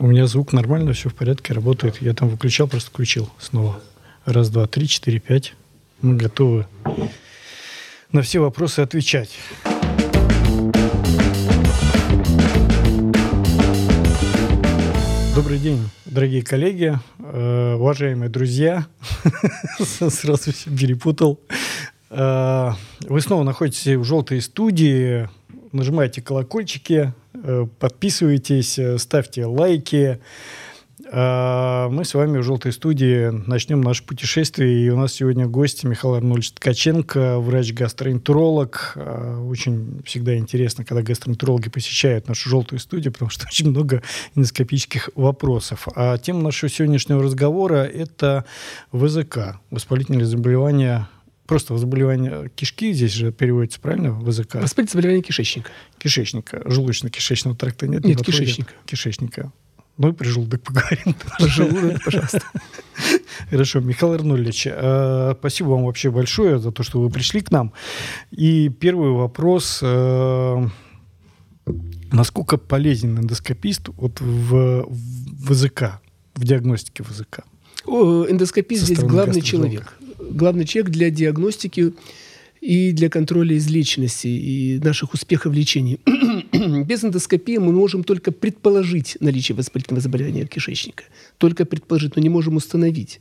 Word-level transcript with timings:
У 0.00 0.08
меня 0.08 0.26
звук 0.26 0.52
нормально, 0.52 0.92
все 0.92 1.08
в 1.08 1.14
порядке, 1.14 1.52
работает. 1.52 2.02
Я 2.02 2.14
там 2.14 2.28
выключал, 2.28 2.66
просто 2.66 2.90
включил 2.90 3.30
снова. 3.38 3.80
Раз, 4.24 4.50
два, 4.50 4.66
три, 4.66 4.88
четыре, 4.88 5.20
пять. 5.20 5.54
Мы 6.02 6.16
готовы 6.16 6.66
на 8.10 8.22
все 8.22 8.40
вопросы 8.40 8.80
отвечать. 8.80 9.30
Добрый 15.36 15.60
день, 15.60 15.88
дорогие 16.06 16.42
коллеги, 16.42 16.98
э, 17.20 17.74
уважаемые 17.74 18.28
друзья. 18.28 18.86
Сразу 19.78 20.50
все 20.50 20.70
перепутал. 20.76 21.38
Э, 22.10 22.72
вы 23.02 23.20
снова 23.20 23.44
находитесь 23.44 23.86
в 23.94 24.02
желтой 24.02 24.40
студии. 24.40 25.28
Нажимайте 25.70 26.20
колокольчики, 26.20 27.14
подписывайтесь, 27.78 28.78
э, 28.78 28.98
ставьте 28.98 29.46
лайки. 29.46 30.20
А, 31.10 31.88
мы 31.90 32.04
с 32.04 32.14
вами 32.14 32.38
в 32.38 32.42
«Желтой 32.42 32.72
студии» 32.72 33.28
начнем 33.28 33.80
наше 33.80 34.04
путешествие. 34.04 34.86
И 34.86 34.90
у 34.90 34.96
нас 34.96 35.12
сегодня 35.12 35.46
гость 35.46 35.84
Михаил 35.84 36.14
Арнольевич 36.14 36.52
Ткаченко, 36.52 37.38
врач-гастроэнтеролог. 37.40 38.92
А, 38.96 39.40
очень 39.42 40.02
всегда 40.04 40.36
интересно, 40.36 40.84
когда 40.84 41.02
гастроэнтерологи 41.02 41.68
посещают 41.68 42.28
нашу 42.28 42.48
«Желтую 42.48 42.78
студию», 42.78 43.12
потому 43.12 43.30
что 43.30 43.46
очень 43.50 43.70
много 43.70 44.02
эндоскопических 44.34 45.10
вопросов. 45.14 45.88
А 45.94 46.16
тема 46.18 46.42
нашего 46.42 46.70
сегодняшнего 46.70 47.22
разговора– 47.22 47.84
это 47.84 48.44
ВЗК, 48.92 49.58
воспалительные 49.70 50.26
заболевания 50.26 51.08
Просто 51.46 51.76
заболевание 51.76 52.50
кишки, 52.54 52.92
здесь 52.92 53.12
же 53.12 53.30
переводится 53.30 53.78
правильно 53.78 54.12
в 54.12 54.26
язык? 54.26 54.54
Воспалительное 54.54 54.92
заболевание 54.92 55.22
кишечника. 55.22 55.70
Кишечника. 55.98 56.56
Желудочно-кишечного 56.64 57.54
тракта 57.54 57.86
нет? 57.86 58.04
Нет, 58.04 58.18
не 58.18 58.24
кишечника. 58.24 58.72
Кишечника. 58.86 59.52
Ну 59.98 60.08
и 60.08 60.12
про 60.12 60.24
желудок 60.24 60.62
поговорим. 60.62 61.14
Про 61.38 61.46
желудок, 61.46 62.02
пожалуйста. 62.02 62.42
Хорошо. 63.50 63.80
Михаил 63.80 64.14
Арнольевич, 64.14 64.66
э, 64.66 65.34
спасибо 65.38 65.68
вам 65.68 65.84
вообще 65.84 66.10
большое 66.10 66.58
за 66.58 66.72
то, 66.72 66.82
что 66.82 67.00
вы 67.00 67.10
пришли 67.10 67.42
к 67.42 67.50
нам. 67.50 67.74
И 68.30 68.70
первый 68.70 69.10
вопрос. 69.10 69.80
Э, 69.82 70.66
насколько 72.10 72.56
полезен 72.56 73.18
эндоскопист 73.18 73.90
вот 73.96 74.20
в, 74.20 74.86
в 74.88 75.52
ВЗК, 75.52 76.00
в 76.34 76.44
диагностике 76.44 77.02
ВЗК? 77.02 77.40
Эндоскопист 77.86 78.84
здесь 78.84 79.00
главный 79.00 79.42
человек 79.42 79.94
главный 80.30 80.64
человек 80.64 80.92
для 80.92 81.10
диагностики 81.10 81.92
и 82.60 82.92
для 82.92 83.10
контроля 83.10 83.56
излеченности 83.58 84.26
и 84.26 84.80
наших 84.82 85.12
успехов 85.12 85.52
в 85.52 85.56
лечении. 85.56 86.00
Без 86.84 87.04
эндоскопии 87.04 87.58
мы 87.58 87.72
можем 87.72 88.04
только 88.04 88.32
предположить 88.32 89.18
наличие 89.20 89.54
воспалительного 89.54 90.00
заболевания 90.00 90.46
кишечника. 90.46 91.04
Только 91.36 91.66
предположить, 91.66 92.16
но 92.16 92.22
не 92.22 92.30
можем 92.30 92.56
установить. 92.56 93.20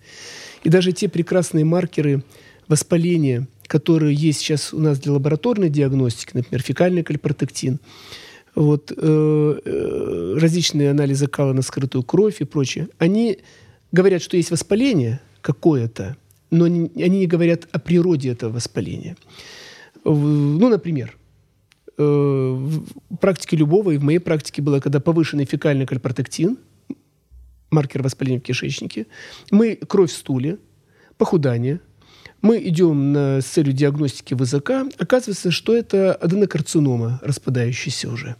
И 0.64 0.70
даже 0.70 0.94
те 0.94 1.09
прекрасные 1.09 1.66
маркеры 1.66 2.24
воспаления, 2.70 3.48
которые 3.68 4.16
есть 4.16 4.40
сейчас 4.40 4.74
у 4.74 4.80
нас 4.80 5.00
для 5.00 5.12
лабораторной 5.12 5.70
диагностики, 5.70 6.31
например, 6.34 6.62
фекальный 6.62 7.04
кальпротектин, 7.04 7.80
вот, 8.56 8.94
э, 8.96 9.59
э, 9.66 10.38
различные 10.40 10.92
анализы 10.92 11.28
кала 11.28 11.54
на 11.54 11.64
скрытую 11.64 12.04
кровь 12.04 12.40
и 12.40 12.46
прочее, 12.46 12.88
они 12.98 13.40
говорят, 13.92 14.22
что 14.22 14.38
есть 14.38 14.52
воспаление 14.52 15.20
какое-то, 15.42 16.16
но 16.54 16.66
они 16.66 16.90
не 16.94 17.26
говорят 17.26 17.68
о 17.72 17.80
природе 17.80 18.30
этого 18.30 18.54
воспаления. 18.54 19.18
Ну, 20.06 20.70
например, 20.70 21.18
э, 21.98 22.04
в 22.04 22.86
практике 23.19 23.58
любого, 23.58 23.91
и 23.91 23.97
в 23.97 24.03
моей 24.03 24.19
практике 24.19 24.62
было, 24.62 24.80
когда 24.80 25.00
повышенный 25.00 25.46
фекальный 25.46 25.88
кальпротектин, 25.88 26.58
маркер 27.72 28.03
воспаления 28.03 28.40
в 28.40 28.44
кишечнике, 28.44 29.08
мы 29.50 29.75
кровь 29.75 30.12
в 30.12 30.16
стуле, 30.16 30.59
похудание, 31.18 31.80
мы 32.44 32.59
идем 32.59 33.13
на, 33.13 33.42
с 33.42 33.46
целью 33.46 33.74
диагностики 33.74 34.36
ВЗК, 34.36 34.94
оказывается, 35.00 35.50
что 35.50 35.75
это 35.75 36.13
аденокарцинома, 36.13 37.19
распадающаяся 37.24 38.12
уже. 38.12 38.36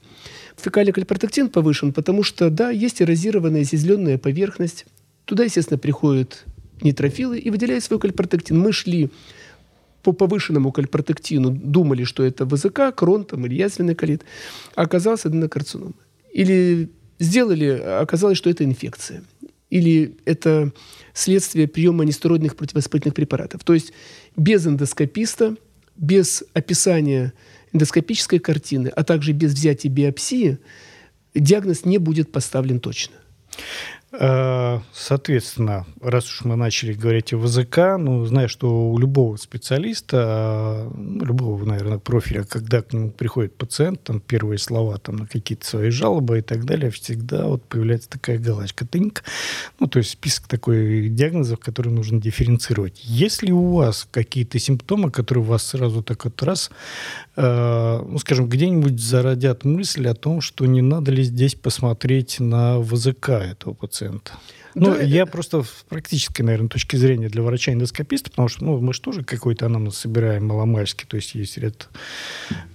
Фекальный 0.58 0.94
кальпротектин 0.94 1.50
повышен, 1.50 1.94
потому 1.94 2.22
что, 2.22 2.52
да, 2.52 2.70
есть 2.70 3.02
эрозированная 3.02 3.64
зазеленная 3.64 4.20
поверхность, 4.20 4.86
туда, 5.26 5.46
естественно, 5.46 5.80
приходит 5.80 6.46
нейтрофилы 6.84 7.40
и 7.40 7.50
выделяют 7.50 7.84
свой 7.84 8.00
кальпротектин. 8.00 8.60
Мы 8.60 8.72
шли 8.72 9.10
по 10.04 10.12
повышенному 10.12 10.72
кальпротектину, 10.72 11.50
думали, 11.52 12.04
что 12.04 12.24
это 12.24 12.46
ВЗК, 12.46 12.94
крон 12.96 13.24
там, 13.26 13.46
или 13.46 13.56
язвенный 13.56 13.96
колит, 13.96 14.24
а 14.76 14.82
оказалось 14.82 15.26
аденокарцинома. 15.26 15.94
Или 16.34 16.90
сделали, 17.20 17.70
оказалось, 18.02 18.38
что 18.38 18.50
это 18.50 18.64
инфекция. 18.66 19.24
Или 19.70 20.18
это 20.26 20.72
следствие 21.14 21.68
приема 21.68 22.04
нестероидных 22.04 22.56
противовоспалительных 22.56 23.16
препаратов. 23.16 23.64
То 23.64 23.74
есть 23.74 23.94
без 24.36 24.68
эндоскописта, 24.68 25.56
без 25.96 26.44
описания 26.54 27.34
эндоскопической 27.72 28.40
картины, 28.40 28.90
а 28.90 29.04
также 29.04 29.32
без 29.32 29.54
взятия 29.54 29.90
биопсии, 29.90 30.60
диагноз 31.34 31.86
не 31.86 31.98
будет 31.98 32.32
поставлен 32.32 32.80
точно. 32.80 33.16
Э, 34.16 34.80
соответственно, 34.94 35.88
раз 36.00 36.26
уж 36.26 36.44
мы 36.44 36.56
начали 36.56 36.94
говорить 36.94 37.34
о 37.34 37.40
ВЗК, 37.40 37.98
ну, 37.98 38.24
знаю, 38.26 38.48
что 38.48 38.92
у 38.92 39.00
любого 39.00 39.38
специалиста, 39.38 40.88
ну, 40.96 41.26
любого, 41.26 41.66
наверное, 41.66 41.98
профиля, 41.98 42.44
когда 42.44 42.84
к 42.84 42.94
нему 42.94 43.10
приходит 43.10 43.58
пациент, 43.58 44.04
там 44.04 44.20
первые 44.20 44.60
слова 44.60 45.00
там, 45.00 45.16
на 45.16 45.26
какие-то 45.26 45.66
свои 45.66 45.90
жалобы 45.90 46.40
и 46.40 46.42
так 46.42 46.66
далее, 46.66 46.92
всегда 46.92 47.48
вот 47.48 47.64
появляется 47.64 48.08
такая 48.08 48.38
галочка 48.38 48.86
тыньк, 48.86 49.24
ну, 49.80 49.88
то 49.88 49.98
есть 49.98 50.12
список 50.12 50.48
такой 50.48 51.10
диагнозов, 51.10 51.60
которые 51.60 51.94
нужно 51.94 52.22
дифференцировать. 52.22 53.02
Есть 53.04 53.42
ли 53.42 53.52
у 53.52 53.74
вас 53.74 54.08
какие-то 54.12 54.60
симптомы, 54.60 55.10
которые 55.10 55.44
у 55.44 55.48
вас 55.48 55.66
сразу 55.66 56.04
так 56.04 56.26
вот 56.26 56.44
раз, 56.44 56.70
э, 57.36 58.00
ну, 58.08 58.20
скажем, 58.20 58.48
где-нибудь 58.48 59.00
зародят 59.00 59.66
мысль 59.66 60.08
о 60.08 60.14
том, 60.14 60.40
что 60.40 60.68
не 60.68 60.84
надо 60.84 61.12
ли 61.12 61.24
здесь 61.24 61.56
посмотреть 61.56 62.40
на 62.40 62.78
ВЗК 62.80 63.30
этого 63.30 63.74
пациента? 63.74 64.03
Пациента. 64.04 64.32
Ну, 64.76 64.96
да, 64.96 65.02
я 65.02 65.24
это... 65.24 65.32
просто 65.32 65.64
с 65.64 65.86
практической, 65.88 66.42
наверное, 66.42 66.68
точки 66.68 66.96
зрения 66.96 67.30
для 67.30 67.44
врача-эндоскописта, 67.44 68.32
потому 68.32 68.48
что 68.48 68.66
ну, 68.66 68.80
мы 68.80 68.94
же 68.94 69.02
тоже 69.02 69.24
какой-то 69.24 69.68
анамнез 69.68 69.96
собираем 69.98 70.48
маломальский, 70.48 71.06
то 71.08 71.16
есть 71.16 71.36
есть 71.36 71.60
ряд 71.60 71.90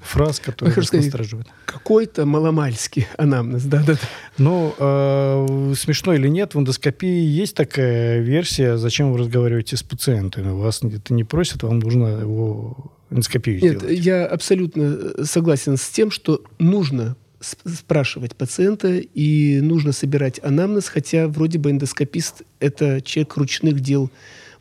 фраз, 0.00 0.38
которые 0.38 0.76
нас 0.76 0.92
настораживают. 0.92 1.48
Какой-то 1.64 2.24
маломальский 2.24 3.08
анамнез, 3.16 3.64
да-да-да. 3.64 3.98
Ну, 4.38 4.74
э, 4.78 5.74
смешно 5.76 6.14
или 6.14 6.28
нет, 6.28 6.54
в 6.54 6.60
эндоскопии 6.60 7.24
есть 7.24 7.56
такая 7.56 8.20
версия, 8.20 8.76
зачем 8.76 9.10
вы 9.10 9.18
разговариваете 9.18 9.76
с 9.76 9.82
пациентами. 9.82 10.50
Вас 10.50 10.82
это 10.84 11.12
не 11.12 11.24
просят, 11.24 11.64
вам 11.64 11.80
нужно 11.80 12.20
его 12.20 12.92
эндоскопию 13.10 13.60
Нет, 13.60 13.78
сделать. 13.78 13.98
я 13.98 14.26
абсолютно 14.26 15.24
согласен 15.24 15.76
с 15.76 15.88
тем, 15.88 16.12
что 16.12 16.42
нужно 16.60 17.16
спрашивать 17.40 18.34
пациента, 18.34 18.98
и 18.98 19.60
нужно 19.60 19.92
собирать 19.92 20.42
анамнез, 20.42 20.88
хотя 20.88 21.28
вроде 21.28 21.58
бы 21.58 21.70
эндоскопист– 21.70 22.42
это 22.60 23.00
человек 23.00 23.36
ручных 23.36 23.80
дел 23.80 24.10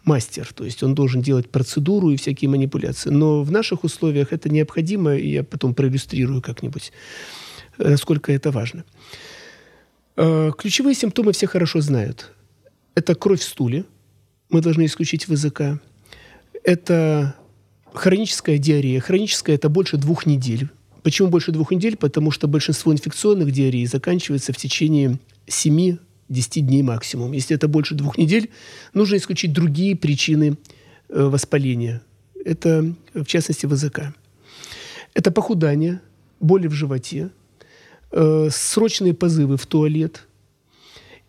мастер, 0.04 0.48
то 0.54 0.64
есть 0.64 0.84
он 0.84 0.96
должен 0.96 1.22
делать 1.22 1.50
процедуру 1.50 2.12
и 2.12 2.18
всякие 2.18 2.50
манипуляции. 2.50 3.10
Но 3.10 3.44
в 3.44 3.52
наших 3.52 3.84
условиях 3.84 4.32
это 4.32 4.50
необходимо, 4.50 5.16
и 5.16 5.30
я 5.30 5.44
потом 5.44 5.74
проиллюстрирую 5.74 6.42
как-нибудь, 6.42 6.92
э, 7.78 7.90
насколько 7.90 8.32
это 8.32 8.52
важно. 8.52 8.86
Э, 10.16 10.52
ключевые 10.58 10.96
симптомы 10.96 11.34
все 11.34 11.48
хорошо 11.48 11.82
знают. 11.82 12.32
Это 12.96 13.16
кровь 13.16 13.42
в 13.42 13.44
стуле, 13.44 13.86
мы 14.50 14.62
должны 14.62 14.86
исключить 14.86 15.28
ВЗК. 15.28 15.80
Это 16.63 17.36
хроническая 17.94 18.57
диарея. 18.57 19.00
Хроническая– 19.00 19.56
это 19.57 19.69
больше 19.69 19.98
двух 19.98 20.25
недель. 20.25 20.69
Почему 21.07 21.30
больше 21.30 21.54
двух 21.54 21.71
недель? 21.71 21.95
Потому 21.95 22.31
что 22.31 22.50
большинство 22.50 22.92
инфекционных 22.92 23.54
диарей 23.54 23.86
заканчивается 23.86 24.51
в 24.51 24.57
течение 24.57 25.19
7-10 25.48 25.98
дней 26.59 26.83
максимум. 26.83 27.31
Если 27.31 27.56
это 27.56 27.69
больше 27.69 27.95
двух 27.95 28.18
недель, 28.18 28.50
нужно 28.94 29.15
исключить 29.15 29.54
другие 29.54 29.95
причины 29.95 30.57
э, 31.07 31.24
воспаления. 31.24 32.01
Это, 32.44 32.94
в 33.13 33.24
частности, 33.24 33.65
ВЗК. 33.65 34.13
Это 35.13 35.31
похудание, 35.31 36.01
боли 36.42 36.68
в 36.68 36.74
животе, 36.74 37.30
э, 38.12 38.50
срочные 38.51 39.13
позывы 39.13 39.56
в 39.56 39.65
туалет 39.65 40.27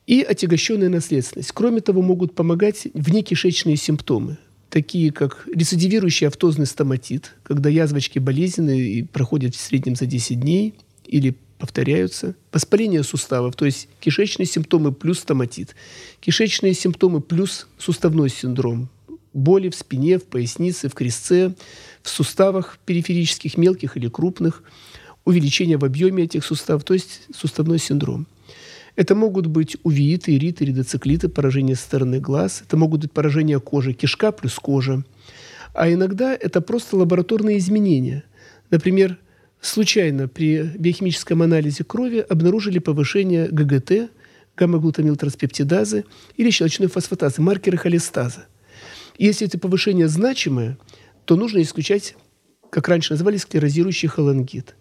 и 0.08 0.22
отягощенная 0.22 0.88
наследственность. 0.88 1.52
Кроме 1.52 1.82
того, 1.82 2.02
могут 2.02 2.34
помогать 2.34 2.88
внекишечные 2.94 3.76
симптомы– 3.76 4.38
такие 4.70 5.12
как 5.12 5.46
рецидивирующий 5.52 6.26
автозный 6.26 6.66
стоматит, 6.66 7.34
когда 7.42 7.68
язвочки 7.68 8.18
болезненные 8.18 8.80
и 8.80 9.02
проходят 9.02 9.54
в 9.54 9.60
среднем 9.60 9.96
за 9.96 10.06
10 10.06 10.40
дней 10.40 10.74
или 11.06 11.36
повторяются. 11.58 12.34
Воспаление 12.52 13.02
суставов, 13.02 13.56
то 13.56 13.64
есть 13.64 13.88
кишечные 14.00 14.46
симптомы 14.46 14.92
плюс 14.92 15.20
стоматит. 15.20 15.74
Кишечные 16.20 16.74
симптомы 16.74 17.20
плюс 17.20 17.66
суставной 17.78 18.30
синдром. 18.30 18.88
Боли 19.34 19.68
в 19.68 19.74
спине, 19.74 20.18
в 20.18 20.24
пояснице, 20.24 20.88
в 20.88 20.94
крестце, 20.94 21.54
в 22.02 22.08
суставах 22.08 22.78
периферических, 22.86 23.56
мелких 23.56 23.96
или 23.96 24.08
крупных. 24.08 24.62
Увеличение 25.24 25.76
в 25.76 25.84
объеме 25.84 26.24
этих 26.24 26.44
суставов, 26.44 26.84
то 26.84 26.94
есть 26.94 27.22
суставной 27.34 27.78
синдром. 27.78 28.26
Это 28.98 29.14
могут 29.14 29.46
быть 29.46 29.76
увеиты, 29.84 30.34
ириты, 30.34 30.64
редоциклиты, 30.64 31.28
поражение 31.28 31.76
стороны 31.76 32.18
глаз. 32.18 32.64
Это 32.66 32.76
могут 32.76 33.02
быть 33.02 33.12
поражения 33.12 33.60
кожи, 33.60 33.92
кишка 33.92 34.32
плюс 34.32 34.56
кожа. 34.56 35.04
А 35.72 35.88
иногда 35.88 36.34
это 36.34 36.60
просто 36.60 36.96
лабораторные 36.96 37.58
изменения. 37.58 38.24
Например, 38.70 39.16
случайно 39.60 40.26
при 40.26 40.64
биохимическом 40.76 41.42
анализе 41.42 41.84
крови 41.84 42.26
обнаружили 42.28 42.80
повышение 42.80 43.46
ГГТ, 43.46 44.10
гамма-глутамилтранспептидазы 44.56 46.04
или 46.36 46.50
щелочной 46.50 46.88
фосфатазы, 46.88 47.40
маркеры 47.40 47.76
холестаза. 47.76 48.46
Если 49.16 49.46
это 49.46 49.60
повышение 49.60 50.08
значимое, 50.08 50.76
то 51.24 51.36
нужно 51.36 51.62
исключать, 51.62 52.16
как 52.68 52.88
раньше 52.88 53.12
называли, 53.12 53.36
склерозирующий 53.36 54.08
холангит. 54.08 54.74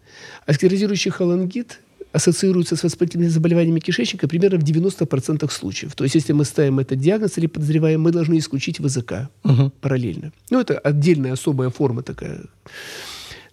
А 0.47 0.53
склерозирующий 0.53 1.11
холангит 1.11 1.81
ассоциируется 2.17 2.75
с 2.75 2.83
воспалительными 2.83 3.29
заболеваниями 3.29 3.79
кишечника 3.79 4.27
примерно 4.27 4.57
в 4.57 4.63
90% 4.63 5.51
случаев. 5.51 5.93
То 5.93 6.03
есть, 6.03 6.15
если 6.15 6.33
мы 6.33 6.45
ставим 6.45 6.79
этот 6.79 6.99
диагноз 6.99 7.37
или 7.37 7.47
подозреваем, 7.47 8.01
мы 8.01 8.11
должны 8.11 8.37
исключить 8.37 8.79
ВЗК 8.79 9.29
угу. 9.43 9.71
параллельно. 9.81 10.31
Ну, 10.49 10.59
это 10.59 10.79
отдельная 10.79 11.33
особая 11.33 11.69
форма 11.69 12.01
такая. 12.01 12.41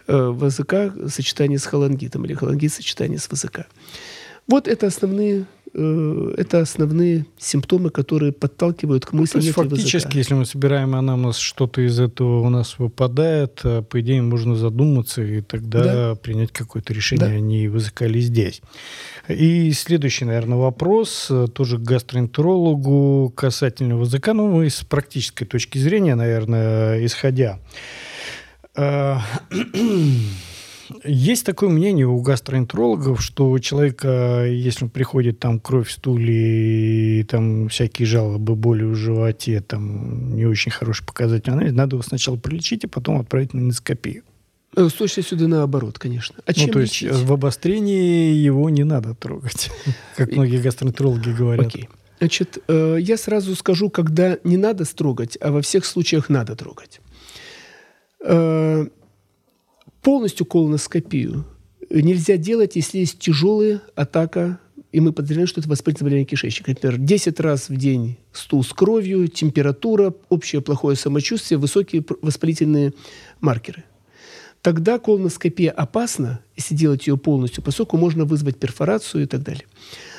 Э, 0.06 0.30
ВЗК 0.30 0.74
сочетание 1.08 1.58
с 1.58 1.66
холангитом 1.66 2.24
или 2.24 2.34
холангит 2.34 2.72
сочетание 2.72 3.18
с 3.18 3.28
ВЗК. 3.30 3.66
Вот 4.46 4.68
это 4.68 4.86
основные 4.86 5.46
Э, 5.76 6.34
это 6.36 6.60
основные 6.60 7.26
симптомы, 7.36 7.90
которые 7.90 8.32
подталкивают 8.32 9.04
к 9.04 9.12
мысли. 9.12 9.38
Ну, 9.38 9.40
то 9.40 9.46
есть 9.46 9.56
фактически, 9.56 9.96
языка. 9.96 10.18
если 10.18 10.34
мы 10.34 10.46
собираем 10.46 10.94
анамнез, 10.94 11.36
что-то 11.36 11.80
из 11.80 11.98
этого 11.98 12.42
у 12.42 12.48
нас 12.48 12.78
выпадает, 12.78 13.60
э, 13.64 13.82
по 13.82 14.00
идее 14.00 14.22
можно 14.22 14.54
задуматься 14.54 15.22
и 15.22 15.40
тогда 15.40 15.82
да. 15.82 16.14
принять 16.14 16.52
какое-то 16.52 16.92
решение, 16.92 17.26
да. 17.26 17.32
а 17.32 17.40
не 17.40 17.64
языка 17.64 18.06
ли 18.06 18.20
здесь. 18.20 18.62
И 19.28 19.72
следующий, 19.72 20.24
наверное, 20.26 20.58
вопрос, 20.58 21.26
э, 21.30 21.48
тоже 21.52 21.78
к 21.78 21.82
гастроэнтерологу 21.82 23.32
касательно 23.34 24.00
языка, 24.00 24.32
ну, 24.32 24.48
мы 24.48 24.70
с 24.70 24.84
практической 24.84 25.44
точки 25.44 25.78
зрения, 25.78 26.14
наверное, 26.14 27.04
исходя. 27.04 27.58
Есть 31.02 31.44
такое 31.44 31.68
мнение 31.70 32.06
у 32.06 32.20
гастроэнтерологов, 32.20 33.20
что 33.20 33.50
у 33.50 33.58
человека, 33.58 34.46
если 34.46 34.84
он 34.84 34.90
приходит 34.90 35.38
там 35.38 35.58
кровь 35.58 35.88
в 35.88 35.92
стуле, 35.92 37.20
и 37.20 37.22
там 37.24 37.68
всякие 37.68 38.06
жалобы, 38.06 38.54
боли 38.54 38.84
в 38.84 38.94
животе, 38.94 39.60
там 39.60 40.36
не 40.36 40.46
очень 40.46 40.70
хороший 40.70 41.04
показатель 41.04 41.50
анализ, 41.50 41.72
надо 41.72 41.96
его 41.96 42.02
сначала 42.02 42.36
пролечить, 42.36 42.84
а 42.84 42.88
потом 42.88 43.20
отправить 43.20 43.54
на 43.54 43.60
эндоскопию. 43.60 44.22
Э, 44.76 44.88
с 44.88 44.92
точностью 44.92 45.38
да 45.38 45.48
наоборот, 45.48 45.98
конечно. 45.98 46.36
А 46.46 46.52
ну, 46.56 46.68
то 46.68 46.80
есть 46.80 47.02
лечить? 47.02 47.12
в 47.12 47.32
обострении 47.32 48.32
его 48.34 48.70
не 48.70 48.84
надо 48.84 49.14
трогать, 49.14 49.70
как 50.16 50.32
многие 50.32 50.60
гастроэнтерологи 50.60 51.30
говорят. 51.30 51.66
Окей. 51.66 51.88
Значит, 52.18 52.58
э, 52.68 52.98
я 53.00 53.16
сразу 53.16 53.54
скажу, 53.56 53.90
когда 53.90 54.38
не 54.44 54.56
надо 54.56 54.84
строгать, 54.84 55.36
а 55.40 55.50
во 55.50 55.60
всех 55.60 55.84
случаях 55.84 56.28
надо 56.28 56.56
трогать. 56.56 57.00
Полностью 60.04 60.44
колоноскопию 60.44 61.46
нельзя 61.88 62.36
делать, 62.36 62.76
если 62.76 62.98
есть 62.98 63.18
тяжелая 63.18 63.80
атака, 63.94 64.60
и 64.92 65.00
мы 65.00 65.14
подозреваем, 65.14 65.46
что 65.48 65.60
это 65.60 65.68
воспалительное 65.70 66.10
заболевание 66.10 66.26
кишечника. 66.26 66.72
Например, 66.72 66.98
10 66.98 67.40
раз 67.40 67.70
в 67.70 67.76
день 67.76 68.18
стул 68.30 68.62
с 68.62 68.74
кровью, 68.74 69.26
температура, 69.28 70.14
общее 70.28 70.60
плохое 70.60 70.94
самочувствие, 70.94 71.56
высокие 71.56 72.04
воспалительные 72.20 72.92
маркеры. 73.40 73.84
Тогда 74.60 74.98
колоноскопия 74.98 75.70
опасна, 75.70 76.40
если 76.54 76.74
делать 76.74 77.06
ее 77.06 77.16
полностью, 77.16 77.64
поскольку 77.64 77.96
можно 77.96 78.26
вызвать 78.26 78.58
перфорацию 78.58 79.24
и 79.24 79.26
так 79.26 79.42
далее 79.42 79.64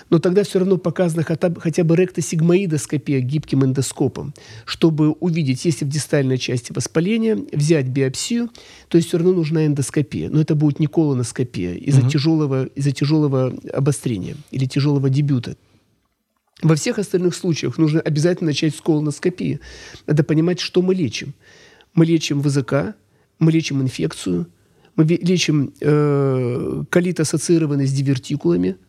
но 0.09 0.19
тогда 0.19 0.43
все 0.43 0.59
равно 0.59 0.77
показана 0.77 1.23
хотя 1.23 1.83
бы 1.83 1.95
ректосигмоидоскопия 1.95 3.19
гибким 3.21 3.63
эндоскопом, 3.63 4.33
чтобы 4.65 5.11
увидеть, 5.11 5.65
если 5.65 5.85
в 5.85 5.89
дистальной 5.89 6.37
части 6.37 6.71
воспаления, 6.71 7.37
взять 7.51 7.87
биопсию, 7.87 8.49
то 8.87 8.97
есть 8.97 9.07
все 9.07 9.17
равно 9.17 9.33
нужна 9.33 9.65
эндоскопия. 9.65 10.29
Но 10.29 10.41
это 10.41 10.55
будет 10.55 10.79
не 10.79 10.87
колоноскопия 10.87 11.73
из-за 11.73 12.01
угу. 12.01 12.09
тяжелого, 12.09 12.65
из 12.65 12.93
тяжелого 12.93 13.53
обострения 13.73 14.35
или 14.51 14.65
тяжелого 14.65 15.09
дебюта. 15.09 15.57
Во 16.61 16.75
всех 16.75 16.99
остальных 16.99 17.35
случаях 17.35 17.77
нужно 17.77 17.99
обязательно 17.99 18.51
начать 18.51 18.75
с 18.75 18.81
колоноскопии. 18.81 19.59
Надо 20.07 20.23
понимать, 20.23 20.59
что 20.59 20.81
мы 20.81 20.95
лечим. 20.95 21.33
Мы 21.93 22.05
лечим 22.05 22.41
ВЗК, 22.41 22.95
мы 23.39 23.51
лечим 23.51 23.81
инфекцию, 23.81 24.47
мы 24.95 25.03
лечим 25.05 25.73
э, 25.81 26.83
колит, 26.89 27.19
ассоциированный 27.19 27.87
с 27.87 27.91
дивертикулами– 27.91 28.77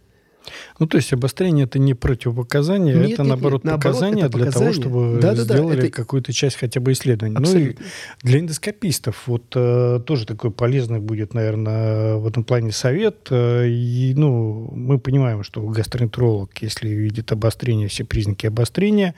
ну, 0.79 0.87
то 0.87 0.97
есть 0.97 1.13
обострение 1.13 1.65
это 1.65 1.79
не 1.79 1.95
противопоказание, 1.95 2.95
нет, 2.95 3.13
это 3.13 3.23
нет, 3.23 3.29
наоборот 3.29 3.65
нет, 3.65 3.75
показание 3.75 4.25
наоборот, 4.25 4.45
для 4.45 4.53
показание. 4.53 4.83
того, 4.83 4.91
чтобы 4.91 5.19
да, 5.21 5.35
сделали 5.35 5.77
да, 5.77 5.83
да, 5.83 5.89
это... 5.89 5.97
какую-то 5.97 6.33
часть 6.33 6.57
хотя 6.57 6.81
бы 6.81 6.93
исследований. 6.93 7.37
Абсолютно. 7.37 7.83
Ну 7.83 7.87
и 8.23 8.27
для 8.27 8.41
эндоскопистов 8.41 9.27
вот 9.27 9.45
э, 9.55 10.01
тоже 10.05 10.27
такой 10.27 10.51
полезный 10.51 11.01
будет, 11.01 11.35
наверное, 11.35 12.17
в 12.17 12.27
этом 12.27 12.45
плане 12.45 12.73
совет. 12.73 13.29
Э, 13.31 13.67
и, 13.69 14.15
ну, 14.17 14.71
мы 14.73 14.99
понимаем, 14.99 15.43
что 15.43 15.61
гастроэнтеролог, 15.63 16.51
если 16.61 16.89
видит 16.89 17.33
обострение, 17.33 17.89
все 17.89 18.05
признаки 18.05 18.47
обострения, 18.47 19.15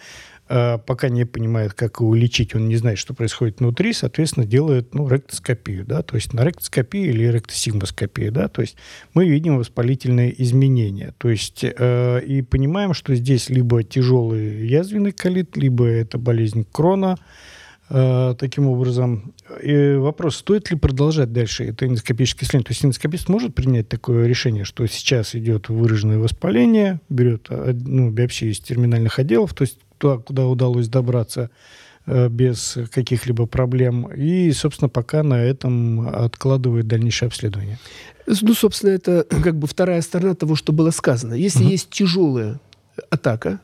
пока 0.49 1.09
не 1.09 1.27
понимает, 1.27 1.75
как 1.75 2.01
его 2.01 2.15
лечить, 2.15 2.55
он 2.55 2.69
не 2.69 2.77
знает, 2.77 2.99
что 2.99 3.15
происходит 3.15 3.61
внутри, 3.61 3.93
соответственно, 3.93 4.47
делает 4.47 4.95
ну, 4.95 5.09
ректоскопию, 5.09 5.85
да, 5.85 6.03
то 6.03 6.17
есть 6.17 6.33
на 6.33 6.45
ректоскопию 6.45 7.11
или 7.11 7.25
ректосигмоскопию, 7.25 8.33
да, 8.33 8.49
то 8.49 8.63
есть 8.63 8.77
мы 9.15 9.29
видим 9.29 9.59
воспалительные 9.59 10.41
изменения, 10.43 11.15
то 11.19 11.29
есть 11.29 11.65
э, 11.65 12.23
и 12.25 12.43
понимаем, 12.43 12.95
что 12.95 13.15
здесь 13.15 13.51
либо 13.51 13.83
тяжелый 13.83 14.67
язвенный 14.67 15.13
колит, 15.13 15.57
либо 15.57 15.87
это 15.87 16.19
болезнь 16.19 16.67
крона, 16.71 17.17
э, 17.91 18.35
таким 18.39 18.69
образом. 18.69 19.35
И 19.63 19.95
вопрос, 19.95 20.37
стоит 20.37 20.71
ли 20.71 20.77
продолжать 20.77 21.33
дальше 21.33 21.65
это 21.65 21.87
эндоскопическое 21.87 22.47
исследование? 22.47 22.67
То 22.67 22.73
есть 22.73 22.85
эндоскопист 22.85 23.29
может 23.29 23.55
принять 23.55 23.89
такое 23.89 24.27
решение, 24.27 24.65
что 24.65 24.87
сейчас 24.87 25.35
идет 25.35 25.69
выраженное 25.69 26.19
воспаление, 26.19 27.01
берет 27.09 27.47
э, 27.51 27.73
ну, 27.73 28.11
биопсию 28.11 28.51
из 28.51 28.61
терминальных 28.61 29.19
отделов, 29.19 29.55
то 29.55 29.63
есть 29.63 29.79
туда, 29.99 30.19
куда 30.19 30.47
удалось 30.47 30.89
добраться 30.89 31.51
э, 32.07 32.29
без 32.29 32.79
каких-либо 32.93 33.47
проблем. 33.47 34.07
И, 34.15 34.51
собственно, 34.53 34.89
пока 34.89 35.23
на 35.23 35.43
этом 35.43 36.09
откладывает 36.09 36.87
дальнейшее 36.87 37.27
обследование. 37.27 37.79
Ну, 38.27 38.55
собственно, 38.55 38.91
это 38.91 39.27
как 39.45 39.57
бы 39.57 39.67
вторая 39.67 40.03
сторона 40.03 40.35
того, 40.35 40.55
что 40.55 40.73
было 40.73 40.91
сказано. 40.91 41.35
Если 41.35 41.63
угу. 41.63 41.71
есть 41.71 41.91
тяжелая 41.91 42.61
атака, 43.11 43.61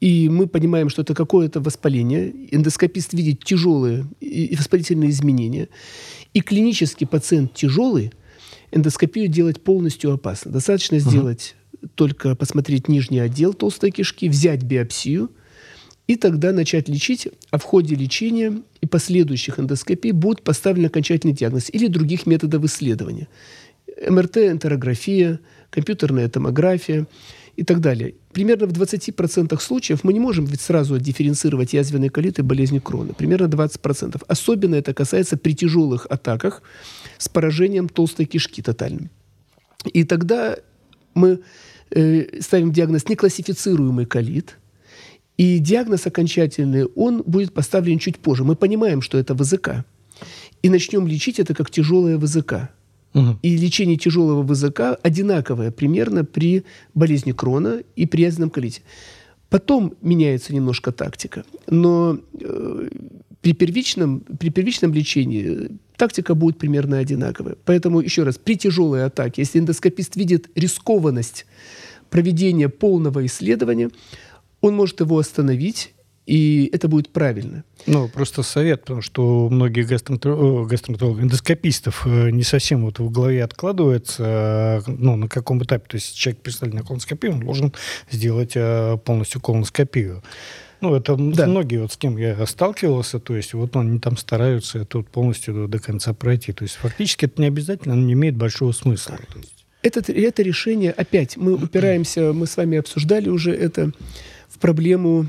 и 0.00 0.28
мы 0.28 0.48
понимаем, 0.48 0.88
что 0.88 1.02
это 1.02 1.14
какое-то 1.14 1.60
воспаление, 1.60 2.32
эндоскопист 2.50 3.12
видит 3.14 3.44
тяжелые 3.44 4.06
воспалительные 4.56 5.10
изменения, 5.10 5.68
и 6.34 6.40
клинический 6.40 7.06
пациент 7.06 7.54
тяжелый, 7.54 8.12
эндоскопию 8.72 9.28
делать 9.28 9.62
полностью 9.62 10.12
опасно. 10.12 10.50
Достаточно 10.50 10.96
угу. 10.96 11.08
сделать 11.08 11.54
только 11.94 12.34
посмотреть 12.34 12.88
нижний 12.88 13.20
отдел 13.20 13.54
толстой 13.54 13.90
кишки, 13.90 14.28
взять 14.28 14.62
биопсию– 14.62 15.30
и 16.12 16.16
тогда 16.16 16.52
начать 16.52 16.90
лечить, 16.90 17.28
а 17.50 17.56
в 17.56 17.62
ходе 17.62 17.94
лечения 17.94 18.60
и 18.82 18.86
последующих 18.86 19.58
эндоскопий 19.58 20.10
будет 20.10 20.42
поставлен 20.42 20.84
окончательный 20.84 21.32
диагноз 21.32 21.70
или 21.72 21.86
других 21.86 22.26
методов 22.26 22.62
исследования. 22.64 23.28
МРТ, 24.06 24.36
энтерография, 24.36 25.40
компьютерная 25.70 26.28
томография 26.28 27.06
и 27.56 27.64
так 27.64 27.80
далее. 27.80 28.14
Примерно 28.34 28.66
в 28.66 28.72
20% 28.72 29.58
случаев 29.58 30.04
мы 30.04 30.12
не 30.12 30.20
можем 30.20 30.44
ведь 30.44 30.60
сразу 30.60 30.98
дифференцировать 30.98 31.72
язвенный 31.72 32.10
колит 32.10 32.38
и 32.38 32.42
болезнь 32.42 32.78
Крона. 32.80 33.14
Примерно 33.14 33.46
20%. 33.46 34.22
Особенно 34.28 34.74
это 34.74 34.92
касается 34.92 35.38
при 35.38 35.54
тяжелых 35.54 36.06
атаках 36.10 36.62
с 37.16 37.30
поражением 37.30 37.88
толстой 37.88 38.26
кишки 38.26 38.60
тотальным. 38.60 39.08
И 39.94 40.04
тогда 40.04 40.56
мы 41.14 41.40
э, 41.90 42.40
ставим 42.42 42.70
диагноз 42.70 43.08
неклассифицируемый 43.08 44.04
колит– 44.04 44.58
и 45.38 45.58
диагноз 45.58 46.06
окончательный, 46.06 46.84
он 46.84 47.22
будет 47.26 47.52
поставлен 47.52 47.98
чуть 47.98 48.18
позже. 48.18 48.44
Мы 48.44 48.54
понимаем, 48.54 49.02
что 49.02 49.18
это 49.18 49.34
ВЗК. 49.34 49.84
И 50.62 50.68
начнем 50.68 51.06
лечить 51.06 51.40
это 51.40 51.54
как 51.54 51.70
тяжелое 51.70 52.18
ВЗК. 52.18 52.70
Угу. 53.14 53.38
И 53.42 53.56
лечение 53.56 53.96
тяжелого 53.96 54.42
ВЗК 54.42 54.98
одинаковое 55.02 55.70
примерно 55.70 56.24
при 56.24 56.64
болезни 56.94 57.32
Крона 57.32 57.82
и 57.96 58.06
при 58.06 58.22
язвенном 58.22 58.50
колите. 58.50 58.82
Потом 59.50 59.94
меняется 60.00 60.54
немножко 60.54 60.92
тактика. 60.92 61.44
Но 61.66 62.18
э, 62.40 62.88
при, 63.42 63.52
первичном, 63.52 64.20
при 64.20 64.48
первичном 64.48 64.94
лечении 64.94 65.68
тактика 65.96 66.34
будет 66.34 66.58
примерно 66.58 66.98
одинаковая. 66.98 67.56
Поэтому, 67.66 68.00
еще 68.00 68.22
раз, 68.22 68.38
при 68.38 68.56
тяжелой 68.56 69.04
атаке, 69.04 69.42
если 69.42 69.58
эндоскопист 69.58 70.16
видит 70.16 70.48
рискованность 70.54 71.44
проведения 72.08 72.68
полного 72.68 73.26
исследования, 73.26 73.90
он 74.62 74.74
может 74.74 75.00
его 75.00 75.18
остановить 75.18 75.92
и 76.24 76.70
это 76.72 76.86
будет 76.88 77.08
правильно. 77.10 77.64
Ну, 77.86 78.08
просто 78.08 78.44
совет, 78.44 78.82
потому 78.82 79.02
что 79.02 79.46
у 79.46 79.50
многих 79.50 79.88
гастроэнтерологов, 79.88 81.20
эндоскопистов 81.20 82.06
э, 82.06 82.30
не 82.30 82.44
совсем 82.44 82.84
вот 82.84 83.00
в 83.00 83.10
голове 83.10 83.42
откладывается, 83.42 84.84
ну, 84.86 85.16
на 85.16 85.28
каком 85.28 85.62
этапе. 85.64 85.84
То 85.88 85.96
есть 85.96 86.16
человек 86.16 86.40
представлен 86.42 86.76
на 86.76 86.82
колоноскопию, 86.82 87.32
он 87.32 87.40
должен 87.40 87.72
сделать 88.08 88.52
э, 88.54 88.98
полностью 89.04 89.40
колоноскопию. 89.40 90.22
Ну, 90.80 90.94
это 90.94 91.16
да. 91.16 91.46
многие, 91.46 91.80
вот 91.80 91.92
с 91.92 91.96
кем 91.96 92.16
я 92.16 92.44
сталкивался, 92.46 93.18
то 93.18 93.36
есть 93.36 93.54
вот 93.54 93.76
они 93.76 93.98
там 93.98 94.16
стараются 94.16 94.80
это 94.80 94.98
вот 94.98 95.08
полностью 95.08 95.68
до, 95.68 95.78
конца 95.80 96.12
пройти. 96.12 96.52
То 96.52 96.62
есть 96.62 96.74
фактически 96.74 97.24
это 97.24 97.40
не 97.40 97.48
обязательно, 97.48 97.96
но 97.96 98.02
не 98.02 98.12
имеет 98.12 98.36
большого 98.36 98.72
смысла. 98.72 99.18
Это, 99.82 100.12
это 100.12 100.42
решение, 100.42 100.92
опять, 100.92 101.36
мы 101.36 101.54
упираемся, 101.62 102.32
мы 102.32 102.46
с 102.46 102.56
вами 102.56 102.78
обсуждали 102.78 103.28
уже 103.28 103.52
это, 103.52 103.92
проблему 104.62 105.26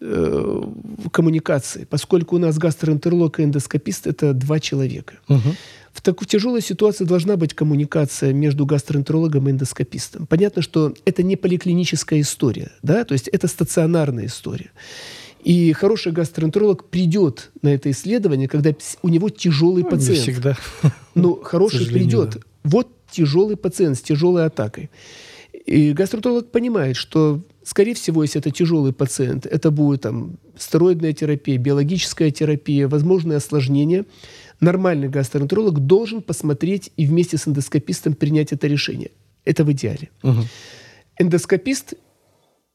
э, 0.00 0.62
коммуникации, 1.10 1.84
поскольку 1.84 2.36
у 2.36 2.38
нас 2.38 2.58
гастроэнтеролог 2.58 3.40
и 3.40 3.44
эндоскопист– 3.44 4.06
это 4.06 4.34
два 4.34 4.60
человека. 4.60 5.14
Угу. 5.28 5.56
В 5.94 6.02
такой 6.02 6.26
тяжелой 6.28 6.60
ситуации 6.60 7.04
должна 7.04 7.36
быть 7.36 7.54
коммуникация 7.54 8.32
между 8.32 8.66
гастроэнтерологом 8.66 9.48
и 9.48 9.52
эндоскопистом. 9.52 10.26
Понятно, 10.26 10.62
что 10.62 10.94
это 11.06 11.22
не 11.22 11.36
поликлиническая 11.36 12.20
история, 12.20 12.70
да, 12.82 13.04
то 13.04 13.14
есть 13.14 13.28
это 13.28 13.48
стационарная 13.48 14.26
история. 14.26 14.70
И 15.42 15.72
хороший 15.72 16.12
гастроэнтеролог 16.12 16.84
придет 16.84 17.50
на 17.62 17.68
это 17.68 17.90
исследование, 17.90 18.46
когда 18.46 18.74
у 19.02 19.08
него 19.08 19.30
тяжелый 19.30 19.84
ну, 19.84 19.90
пациент. 19.90 20.18
Не 20.18 20.32
всегда. 20.32 20.56
Но 21.14 21.34
хороший 21.36 21.86
придет. 21.86 22.30
Да. 22.30 22.40
Вот 22.64 22.88
тяжелый 23.10 23.56
пациент 23.56 23.96
с 23.96 24.02
тяжелой 24.02 24.44
атакой. 24.44 24.90
И 25.68 25.92
гастроэнтеролог 25.92 26.50
понимает, 26.50 26.96
что, 26.96 27.42
скорее 27.68 27.94
всего, 27.94 28.22
если 28.22 28.40
это 28.40 28.50
тяжелый 28.50 28.92
пациент, 28.92 29.46
это 29.46 29.70
будет 29.70 30.02
там 30.02 30.38
стероидная 30.56 31.12
терапия, 31.12 31.58
биологическая 31.58 32.30
терапия, 32.30 32.88
возможные 32.88 33.36
осложнения– 33.36 34.04
нормальный 34.60 35.08
гастроэнтеролог 35.08 35.80
должен 35.80 36.22
посмотреть 36.22 36.90
и 36.96 37.06
вместе 37.06 37.36
с 37.36 37.46
эндоскопистом 37.48 38.14
принять 38.14 38.52
это 38.52 38.66
решение. 38.66 39.10
Это 39.44 39.64
в 39.64 39.72
идеале. 39.72 40.10
Угу. 40.22 40.42
Эндоскопист 41.18 41.94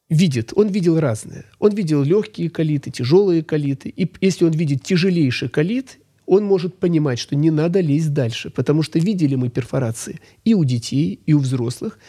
видит, 0.10 0.54
он 0.56 0.68
видел 0.70 1.00
разное. 1.00 1.46
Он 1.60 1.74
видел 1.74 2.04
легкие 2.04 2.50
колиты, 2.50 2.92
тяжелые 2.92 3.44
колиты. 3.44 3.90
И 3.90 4.10
если 4.22 4.46
он 4.46 4.52
видит 4.52 4.84
тяжелейший 4.84 5.50
колит, 5.50 6.00
он 6.26 6.46
может 6.46 6.78
понимать, 6.78 7.20
что 7.20 7.36
не 7.36 7.52
надо 7.52 7.82
лезть 7.82 8.14
дальше, 8.14 8.50
потому 8.50 8.82
что 8.82 8.98
видели 8.98 9.36
мы 9.36 9.50
перфорации 9.50 10.22
и 10.46 10.54
у 10.54 10.64
детей, 10.64 11.20
и 11.26 11.34
у 11.34 11.40
взрослых. 11.40 12.00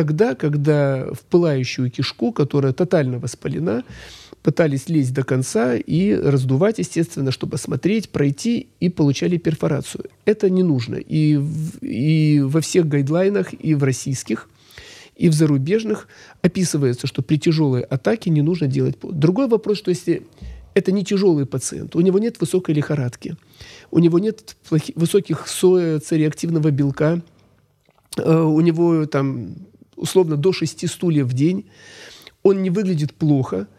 Тогда, 0.00 0.34
когда 0.34 1.12
в 1.12 1.20
пылающую 1.28 1.90
кишку, 1.90 2.32
которая 2.32 2.72
тотально 2.72 3.18
воспалена, 3.18 3.84
пытались 4.42 4.88
лезть 4.88 5.12
до 5.12 5.24
конца 5.24 5.76
и 5.76 6.14
раздувать, 6.14 6.78
естественно, 6.78 7.30
чтобы 7.30 7.58
смотреть, 7.58 8.08
пройти 8.08 8.68
и 8.80 8.88
получали 8.88 9.36
перфорацию. 9.36 10.06
Это 10.24 10.48
не 10.48 10.62
нужно. 10.62 10.94
И, 10.94 11.38
и 11.82 12.40
во 12.40 12.62
всех 12.62 12.88
гайдлайнах, 12.88 13.52
и 13.52 13.74
в 13.74 13.84
российских, 13.84 14.48
и 15.16 15.28
в 15.28 15.34
зарубежных 15.34 16.08
описывается, 16.40 17.06
что 17.06 17.20
при 17.20 17.36
тяжелой 17.36 17.82
атаке 17.82 18.30
не 18.30 18.40
нужно 18.40 18.68
делать 18.68 18.96
Другой 19.02 19.48
вопрос, 19.48 19.76
что 19.76 19.90
если 19.90 20.22
это 20.72 20.92
не 20.92 21.04
тяжелый 21.04 21.44
пациент, 21.44 21.94
у 21.94 22.00
него 22.00 22.18
нет 22.18 22.40
высокой 22.40 22.74
лихорадки, 22.74 23.36
у 23.90 23.98
него 23.98 24.18
нет 24.18 24.56
плохи, 24.66 24.94
высоких 24.96 25.46
соя, 25.46 26.00
цереактивного 26.00 26.70
белка, 26.70 27.20
э, 28.16 28.40
у 28.42 28.62
него 28.62 29.04
там 29.04 29.56
условно 30.00 30.36
до 30.36 30.52
6 30.52 30.88
стульев 30.88 31.26
в 31.26 31.32
день, 31.32 31.66
он 32.42 32.62
не 32.62 32.70
выглядит 32.70 33.14
плохо– 33.14 33.68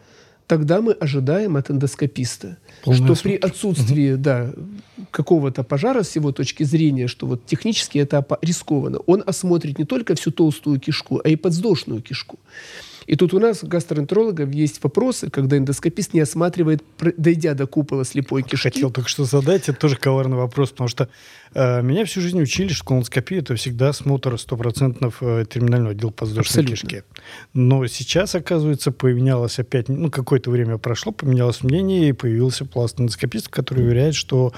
тогда 0.52 0.82
мы 0.82 0.92
ожидаем 0.92 1.56
от 1.56 1.70
эндоскописта, 1.70 2.58
Полная 2.84 3.14
что 3.14 3.22
при 3.22 3.36
отсутствии 3.36 4.12
угу. 4.12 4.22
да, 4.22 4.52
какого-то 5.10 5.62
пожара 5.62 6.02
с 6.02 6.14
его 6.14 6.30
точки 6.30 6.62
зрения, 6.62 7.08
что 7.08 7.26
вот 7.26 7.46
технически 7.46 7.96
это 7.96 8.22
рискованно, 8.42 8.98
он 9.06 9.22
осмотрит 9.26 9.78
не 9.78 9.86
только 9.86 10.14
всю 10.14 10.30
толстую 10.30 10.78
кишку, 10.78 11.22
а 11.24 11.28
и 11.30 11.36
подвздошную 11.36 12.02
кишку. 12.02 12.38
И 13.06 13.16
тут 13.16 13.32
у 13.32 13.40
нас 13.40 13.62
у 13.62 13.66
гастроэнтерологов 13.66 14.52
есть 14.52 14.82
вопросы, 14.82 15.30
когда 15.30 15.56
эндоскопист 15.56 16.12
не 16.12 16.20
осматривает, 16.20 16.84
дойдя 17.16 17.54
до 17.54 17.66
купола 17.66 18.04
слепой 18.04 18.42
кишки. 18.42 18.68
Хотел 18.68 18.90
только 18.90 19.08
что 19.08 19.24
задать, 19.24 19.70
это 19.70 19.78
тоже 19.78 19.96
коварный 19.96 20.36
вопрос, 20.36 20.70
потому 20.70 20.88
что 20.88 21.08
меня 21.54 22.04
всю 22.04 22.20
жизнь 22.20 22.40
учили, 22.40 22.68
что 22.68 22.84
колоноскопия 22.84 23.40
это 23.40 23.54
всегда 23.56 23.90
осмотр 23.90 24.34
100% 24.34 25.14
э, 25.20 25.44
терминального 25.48 25.92
отдела 25.92 26.10
подвздошной 26.10 26.64
кишки. 26.64 27.02
Но 27.52 27.86
сейчас, 27.86 28.34
оказывается, 28.34 28.92
поменялось 28.92 29.58
опять, 29.58 29.88
ну, 29.88 30.10
какое-то 30.10 30.50
время 30.50 30.78
прошло, 30.78 31.12
поменялось 31.12 31.62
мнение, 31.62 32.08
и 32.08 32.12
появился 32.12 32.64
пласт 32.64 32.98
эндоскопистов, 33.00 33.50
который 33.50 33.84
уверяет, 33.84 34.14
что 34.14 34.52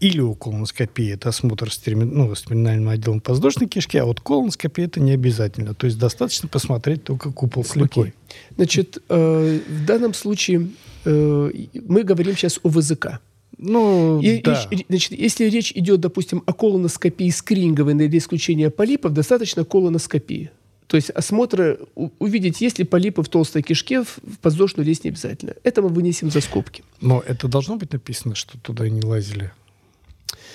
или 0.00 0.20
у 0.20 0.34
колоноскопии 0.34 1.12
это 1.12 1.28
осмотр 1.28 1.70
с, 1.70 1.78
терми... 1.78 2.04
ну, 2.04 2.34
с 2.34 2.42
терминальным 2.42 2.88
отделом 2.88 3.20
подвздошной 3.20 3.68
кишки, 3.68 3.98
а 3.98 4.04
вот 4.04 4.20
колоноскопия 4.20 4.86
это 4.86 5.00
не 5.00 5.12
обязательно. 5.12 5.74
То 5.74 5.86
есть 5.86 5.98
достаточно 5.98 6.48
посмотреть 6.48 7.04
только 7.04 7.30
купол 7.30 7.64
слепой. 7.64 8.08
Okay. 8.08 8.12
Значит, 8.56 8.98
э, 9.08 9.60
в 9.68 9.84
данном 9.84 10.14
случае 10.14 10.68
э, 11.04 11.50
мы 11.86 12.02
говорим 12.04 12.36
сейчас 12.36 12.60
о 12.62 12.68
ВЗК. 12.68 13.20
Ну, 13.56 14.20
и, 14.20 14.40
да. 14.40 14.68
речь, 14.70 14.84
значит, 14.88 15.12
если 15.12 15.46
речь 15.46 15.72
идет, 15.72 16.00
допустим, 16.00 16.42
о 16.46 16.52
колоноскопии 16.52 17.30
скрининговой 17.30 17.94
для 17.94 18.18
исключения 18.18 18.70
полипов, 18.70 19.12
достаточно 19.12 19.64
колоноскопии. 19.64 20.50
То 20.86 20.96
есть 20.96 21.10
осмотр, 21.10 21.80
увидеть, 22.18 22.60
есть 22.62 22.78
ли 22.78 22.84
полипы 22.84 23.22
в 23.22 23.28
толстой 23.28 23.62
кишке, 23.62 24.04
в 24.04 24.38
подвздошную 24.40 24.86
лезть 24.86 25.04
не 25.04 25.10
обязательно. 25.10 25.54
Это 25.62 25.82
мы 25.82 25.88
вынесем 25.88 26.30
за 26.30 26.40
скобки. 26.40 26.82
Но 27.00 27.22
это 27.26 27.46
должно 27.46 27.76
быть 27.76 27.92
написано, 27.92 28.34
что 28.34 28.58
туда 28.58 28.88
не 28.88 29.02
лазили? 29.02 29.52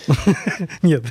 Нет. 0.82 1.04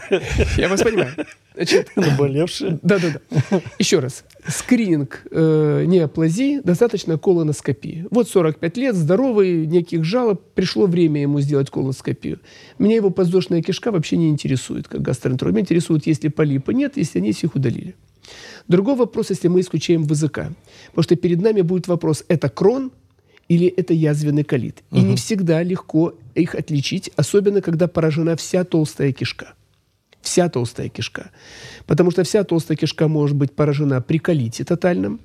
Я 0.57 0.69
вас 0.69 0.83
понимаю. 0.83 1.13
Значит, 1.55 1.91
Наболевшие. 1.97 2.79
Да-да-да. 2.83 3.61
Еще 3.79 3.99
раз. 3.99 4.25
Скрининг 4.47 5.23
э, 5.31 5.85
неоплазии, 5.87 6.61
достаточно 6.61 7.19
колоноскопии. 7.19 8.07
Вот 8.11 8.29
45 8.29 8.77
лет, 8.79 8.95
здоровый, 8.95 9.67
никаких 9.67 10.05
жалоб, 10.05 10.43
пришло 10.55 10.87
время 10.87 11.23
ему 11.23 11.41
сделать 11.41 11.71
колоноскопию. 11.71 12.41
Меня 12.79 12.97
его 12.97 13.11
подвздошная 13.11 13.63
кишка 13.63 13.93
вообще 13.93 14.17
не 14.17 14.31
интересует, 14.31 14.89
как 14.89 15.03
гастроэнтеролог. 15.03 15.55
Меня 15.55 15.63
интересует, 15.63 16.07
есть 16.07 16.25
ли 16.25 16.31
полипы, 16.31 16.73
нет, 16.73 16.97
если 16.97 17.19
они 17.19 17.31
их 17.31 17.55
удалили. 17.55 17.95
Другой 18.69 18.95
вопрос, 18.95 19.31
если 19.31 19.49
мы 19.49 19.61
исключаем 19.61 20.05
ВЗК. 20.05 20.49
Потому 20.91 21.03
что 21.03 21.17
перед 21.17 21.41
нами 21.41 21.63
будет 21.63 21.89
вопрос, 21.89 22.25
это 22.29 22.49
крон 22.49 22.93
или 23.53 23.67
это 23.67 23.93
язвенный 23.93 24.45
колит. 24.45 24.83
Угу. 24.91 25.01
И 25.01 25.03
не 25.03 25.17
всегда 25.17 25.63
легко 25.63 26.15
их 26.35 26.55
отличить, 26.55 27.11
особенно 27.17 27.61
когда 27.61 27.87
поражена 27.87 28.35
вся 28.35 28.65
толстая 28.65 29.13
кишка. 29.13 29.53
Вся 30.23 30.49
толстая 30.49 30.89
кишка. 30.89 31.31
Потому 31.87 32.11
что 32.11 32.23
вся 32.23 32.45
толстая 32.45 32.79
кишка 32.79 33.09
может 33.09 33.37
быть 33.37 33.53
поражена 33.53 34.01
при 34.01 34.19
колите 34.19 34.65
тотальном, 34.65 35.21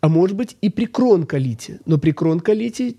а 0.00 0.08
может 0.08 0.36
быть 0.36 0.56
и 0.62 0.70
при 0.70 0.86
кронколите. 0.86 1.80
Но 1.84 1.98
при 1.98 2.12
кронколите 2.12 2.94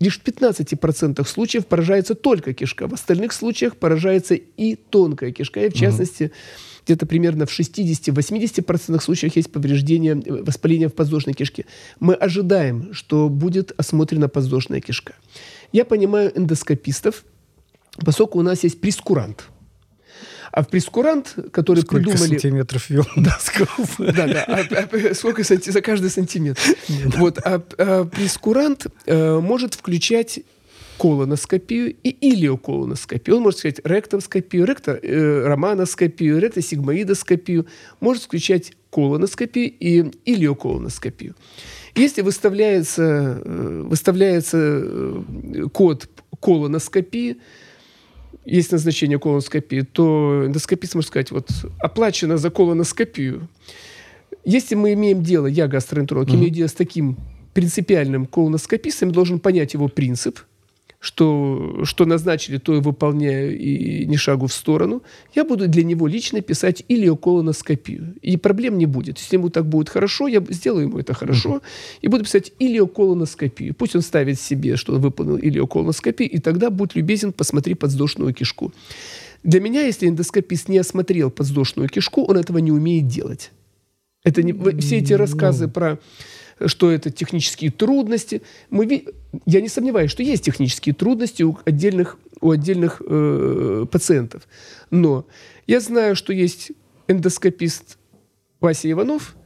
лишь 0.00 0.18
в 0.18 0.24
15% 0.24 1.24
случаев 1.24 1.66
поражается 1.66 2.16
только 2.16 2.52
кишка. 2.52 2.88
В 2.88 2.94
остальных 2.94 3.32
случаях 3.32 3.76
поражается 3.76 4.34
и 4.34 4.74
тонкая 4.74 5.30
кишка. 5.30 5.60
И 5.64 5.68
в 5.68 5.74
частности, 5.74 6.24
угу 6.24 6.32
где-то 6.86 7.04
примерно 7.04 7.46
в 7.46 7.58
60-80% 7.58 9.00
случаях 9.02 9.36
есть 9.36 9.50
повреждение, 9.50 10.14
э, 10.24 10.42
воспаление 10.42 10.88
в 10.88 10.94
подвздошной 10.94 11.34
кишке. 11.34 11.66
Мы 11.98 12.14
ожидаем, 12.14 12.94
что 12.94 13.28
будет 13.28 13.72
осмотрена 13.76 14.28
подвздошная 14.28 14.80
кишка. 14.80 15.14
Я 15.72 15.84
понимаю 15.84 16.32
эндоскопистов, 16.38 17.24
поскольку 18.04 18.38
у 18.38 18.42
нас 18.42 18.62
есть 18.62 18.80
прескурант. 18.80 19.48
А 20.52 20.62
в 20.62 20.68
прескурант, 20.68 21.34
который 21.52 21.80
сколько 21.82 22.04
придумали... 22.04 22.30
сантиметров 22.30 22.88
вел 22.88 23.06
доскоп? 23.16 23.68
Да, 23.98 24.26
да. 24.26 24.44
А, 24.46 24.60
а, 24.60 25.14
сколько 25.14 25.44
санти... 25.44 25.70
за 25.70 25.82
каждый 25.82 26.08
сантиметр. 26.10 26.62
Вот. 27.16 27.38
А, 27.44 27.62
а 27.78 28.04
прескурант 28.04 28.86
а, 29.06 29.40
может 29.40 29.74
включать 29.74 30.40
колоноскопию 30.98 31.94
и 32.02 32.08
илиоколоноскопию. 32.08 33.36
Он 33.36 33.42
может 33.42 33.60
сказать 33.60 33.80
ректоскопию, 33.84 34.64
ректо, 34.64 34.92
э, 34.92 35.46
романоскопию, 35.46 36.38
ректосигмоидоскопию. 36.38 37.66
Может 38.00 38.24
включать 38.24 38.72
колоноскопию 38.90 39.72
и 39.78 40.10
илиоколоноскопию. 40.24 41.34
Если 41.94 42.22
выставляется, 42.22 43.40
э, 43.44 43.82
выставляется 43.86 44.58
э, 44.60 45.22
код 45.72 46.08
колоноскопии, 46.40 47.36
есть 48.44 48.72
назначение 48.72 49.18
колоноскопии, 49.18 49.80
то 49.80 50.44
эндоскопист 50.46 50.94
может 50.94 51.08
сказать, 51.08 51.30
вот 51.30 51.50
оплачено 51.78 52.36
за 52.36 52.50
колоноскопию. 52.50 53.48
Если 54.44 54.76
мы 54.76 54.92
имеем 54.92 55.22
дело, 55.22 55.46
я 55.46 55.66
гастроэнтеролог, 55.66 56.28
mm-hmm. 56.28 56.34
имею 56.36 56.50
дело 56.50 56.68
с 56.68 56.72
таким 56.72 57.16
принципиальным 57.54 58.26
колоноскопистом, 58.26 59.10
должен 59.10 59.40
понять 59.40 59.74
его 59.74 59.88
принцип– 59.88 60.40
что, 61.06 61.84
что 61.84 62.04
назначили, 62.04 62.58
то 62.58 62.74
и 62.74 62.80
выполняю, 62.80 63.56
и 63.56 64.06
ни 64.06 64.16
шагу 64.16 64.46
в 64.46 64.52
сторону, 64.52 65.02
я 65.36 65.44
буду 65.44 65.68
для 65.68 65.84
него 65.84 66.08
лично 66.08 66.40
писать 66.40 66.82
илиоколоноскопию. 66.88 68.16
И 68.22 68.36
проблем 68.36 68.76
не 68.76 68.86
будет. 68.86 69.18
Если 69.18 69.36
ему 69.36 69.48
так 69.48 69.66
будет 69.66 69.88
хорошо, 69.88 70.26
я 70.26 70.40
сделаю 70.50 70.88
ему 70.88 70.98
это 70.98 71.14
хорошо, 71.14 71.48
uh-huh. 71.48 71.98
и 72.02 72.08
буду 72.08 72.24
писать 72.24 72.52
илиоколоноскопию. 72.58 73.72
Пусть 73.74 73.94
он 73.94 74.02
ставит 74.02 74.40
себе, 74.40 74.74
что 74.74 74.94
он 74.94 75.00
выполнил 75.00 75.36
илиоколоноскопию, 75.36 76.28
и 76.28 76.38
тогда 76.38 76.70
будь 76.70 76.96
любезен, 76.96 77.32
посмотри 77.32 77.74
подвздошную 77.74 78.34
кишку. 78.34 78.72
Для 79.44 79.60
меня, 79.60 79.82
если 79.86 80.08
эндоскопист 80.08 80.68
не 80.68 80.78
осмотрел 80.78 81.30
подвздошную 81.30 81.88
кишку, 81.88 82.24
он 82.24 82.36
этого 82.36 82.58
не 82.58 82.72
умеет 82.72 83.06
делать. 83.06 83.52
Это 84.24 84.42
не, 84.42 84.52
все 84.80 84.96
эти 84.98 85.12
рассказы 85.12 85.68
про 85.68 86.00
что 86.64 86.90
это 86.90 87.10
технические 87.10 87.70
трудности. 87.70 88.42
Мы, 88.70 89.04
я 89.44 89.60
не 89.60 89.68
сомневаюсь, 89.68 90.10
что 90.10 90.22
есть 90.22 90.44
технические 90.44 90.94
трудности 90.94 91.42
у 91.42 91.58
отдельных, 91.64 92.18
у 92.40 92.50
отдельных 92.50 93.02
э, 93.06 93.86
пациентов. 93.90 94.48
Но 94.90 95.26
я 95.66 95.80
знаю, 95.80 96.16
что 96.16 96.32
есть 96.32 96.72
эндоскопист 97.08 97.98
Вася 98.60 98.90
Иванов, 98.90 99.36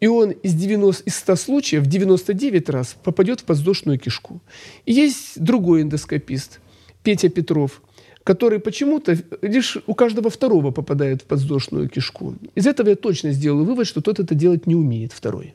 и 0.00 0.06
он 0.06 0.30
из, 0.30 0.54
90, 0.54 1.04
из 1.04 1.16
100 1.16 1.36
случаев 1.36 1.86
99 1.86 2.68
раз 2.68 2.96
попадет 3.02 3.40
в 3.40 3.44
подвздошную 3.44 3.98
кишку. 3.98 4.40
И 4.86 4.92
есть 4.92 5.40
другой 5.40 5.82
эндоскопист, 5.82 6.60
Петя 7.02 7.28
Петров, 7.28 7.82
который 8.24 8.58
почему-то 8.58 9.16
лишь 9.42 9.78
у 9.86 9.94
каждого 9.94 10.30
второго 10.30 10.70
попадает 10.70 11.22
в 11.22 11.24
подвздошную 11.26 11.88
кишку. 11.88 12.34
Из 12.54 12.66
этого 12.66 12.88
я 12.88 12.96
точно 12.96 13.32
сделал 13.32 13.64
вывод, 13.64 13.86
что 13.86 14.00
тот 14.00 14.18
это 14.18 14.34
делать 14.34 14.66
не 14.66 14.74
умеет, 14.74 15.12
второй. 15.12 15.54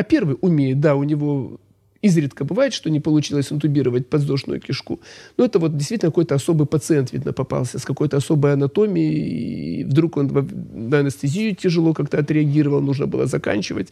А 0.00 0.02
первый 0.02 0.38
умеет, 0.40 0.80
да, 0.80 0.94
у 0.94 1.04
него 1.04 1.60
изредка 2.00 2.44
бывает, 2.46 2.72
что 2.72 2.88
не 2.88 3.00
получилось 3.00 3.52
интубировать 3.52 4.08
подвздошную 4.08 4.58
кишку. 4.58 4.98
Но 5.36 5.44
это 5.44 5.58
вот 5.58 5.76
действительно 5.76 6.10
какой-то 6.10 6.34
особый 6.34 6.66
пациент, 6.66 7.12
видно, 7.12 7.34
попался 7.34 7.78
с 7.78 7.84
какой-то 7.84 8.16
особой 8.16 8.54
анатомией. 8.54 9.80
И 9.80 9.84
вдруг 9.84 10.16
он 10.16 10.28
на 10.72 11.00
анестезию 11.00 11.54
тяжело 11.54 11.92
как-то 11.92 12.18
отреагировал, 12.18 12.80
нужно 12.80 13.06
было 13.06 13.26
заканчивать. 13.26 13.88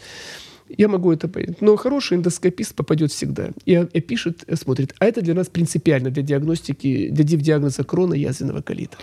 Я 0.78 0.88
могу 0.88 1.12
это 1.12 1.28
понять. 1.28 1.60
Но 1.60 1.76
хороший 1.76 2.16
эндоскопист 2.16 2.74
попадет 2.74 3.12
всегда. 3.12 3.50
И, 3.66 3.72
и 3.72 4.00
пишет, 4.00 4.44
смотрит. 4.54 4.94
А 5.00 5.04
это 5.04 5.20
для 5.20 5.34
нас 5.34 5.48
принципиально 5.48 6.10
для 6.10 6.22
диагностики, 6.22 7.10
для 7.10 7.24
диагноза 7.24 7.84
крона 7.84 8.14
язвенного 8.14 8.62
колита. 8.62 8.96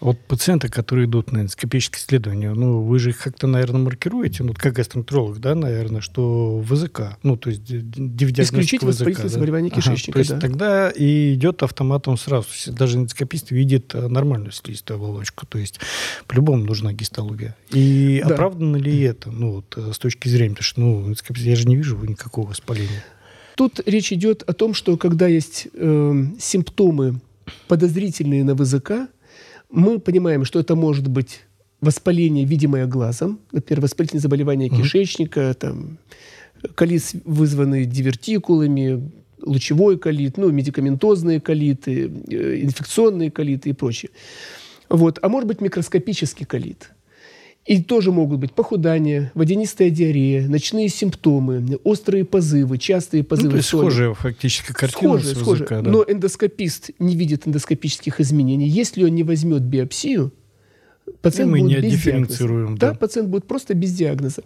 Вот 0.00 0.16
пациенты, 0.26 0.68
которые 0.68 1.06
идут 1.06 1.32
на 1.32 1.38
эндоскопическое 1.38 2.00
исследование, 2.00 2.54
ну, 2.54 2.82
вы 2.82 3.00
же 3.00 3.10
их 3.10 3.18
как-то, 3.18 3.48
наверное, 3.48 3.80
маркируете, 3.80 4.44
ну, 4.44 4.54
как 4.54 4.74
гастроэнтеролог, 4.74 5.40
да, 5.40 5.56
наверное, 5.56 6.00
что 6.00 6.60
ВЗК, 6.60 7.18
ну, 7.24 7.36
то 7.36 7.50
есть 7.50 7.62
Исключительно 7.68 8.90
воспалительное 8.90 9.28
да? 9.28 9.34
заболевание 9.34 9.70
кишечника, 9.72 10.10
ага, 10.10 10.12
то 10.12 10.18
есть 10.18 10.30
да. 10.30 10.40
тогда 10.40 10.90
и 10.90 11.34
идет 11.34 11.64
автоматом 11.64 12.16
сразу. 12.16 12.46
Даже 12.68 12.98
эндоскопист 12.98 13.50
видит 13.50 13.92
э, 13.94 14.06
нормальную 14.06 14.52
слизистую 14.52 14.98
оболочку, 14.98 15.46
то 15.46 15.58
есть 15.58 15.80
по-любому 16.28 16.64
нужна 16.64 16.92
гистология. 16.92 17.56
И 17.70 18.22
да. 18.24 18.34
оправдано 18.34 18.76
ли 18.76 19.00
это, 19.00 19.32
ну, 19.32 19.56
вот, 19.56 19.74
э, 19.76 19.92
с 19.92 19.98
точки 19.98 20.28
зрения, 20.28 20.54
потому 20.54 20.64
что, 20.64 20.80
ну, 20.80 21.14
я 21.36 21.56
же 21.56 21.66
не 21.66 21.74
вижу 21.74 21.96
никакого 22.04 22.50
воспаления. 22.50 23.04
Тут 23.56 23.80
речь 23.84 24.12
идет 24.12 24.44
о 24.44 24.52
том, 24.52 24.74
что 24.74 24.96
когда 24.96 25.26
есть 25.26 25.66
э, 25.74 26.24
симптомы 26.38 27.20
подозрительные 27.66 28.44
на 28.44 28.54
ВЗК, 28.54 29.08
мы 29.70 29.98
понимаем, 29.98 30.44
что 30.44 30.60
это 30.60 30.74
может 30.76 31.08
быть 31.08 31.40
воспаление, 31.80 32.44
видимое 32.44 32.86
глазом, 32.86 33.40
например, 33.52 33.80
воспалительные 33.82 34.22
заболевания 34.22 34.68
mm-hmm. 34.68 34.82
кишечника, 34.82 35.54
там, 35.54 35.98
колит, 36.74 37.02
вызванный 37.24 37.84
дивертикулами, 37.84 39.10
лучевой 39.40 39.98
колит, 39.98 40.36
ну, 40.36 40.50
медикаментозные 40.50 41.40
колиты, 41.40 42.10
э, 42.28 42.60
инфекционные 42.62 43.30
колиты 43.30 43.70
и 43.70 43.72
прочее. 43.72 44.10
Вот. 44.88 45.18
А 45.22 45.28
может 45.28 45.46
быть 45.46 45.60
микроскопический 45.60 46.46
колит– 46.46 46.90
и 47.68 47.82
тоже 47.82 48.12
могут 48.12 48.40
быть 48.40 48.52
похудание, 48.52 49.30
водянистая 49.34 49.90
диарея, 49.90 50.48
ночные 50.48 50.88
симптомы, 50.88 51.78
острые 51.84 52.24
позывы, 52.24 52.78
частые 52.78 53.22
позывы. 53.22 53.48
Ну, 53.48 53.50
то 53.50 53.56
есть 53.58 53.68
соли. 53.68 53.90
схожая 53.90 54.14
фактически 54.14 54.72
картина 54.72 55.18
схожая, 55.18 55.34
схожая. 55.34 55.54
Языка, 55.54 55.80
да. 55.82 55.90
Но 55.90 56.02
эндоскопист 56.08 56.90
не 56.98 57.14
видит 57.14 57.46
эндоскопических 57.46 58.20
изменений. 58.20 58.66
Если 58.66 59.04
он 59.04 59.14
не 59.14 59.22
возьмет 59.22 59.60
биопсию, 59.60 60.32
пациент 61.20 61.52
мы 61.52 61.60
будет 61.60 61.82
не 61.82 61.90
без 61.90 62.02
диагноза. 62.02 62.48
Да. 62.48 62.88
да, 62.88 62.94
пациент 62.94 63.28
будет 63.28 63.44
просто 63.44 63.74
без 63.74 63.92
диагноза. 63.92 64.42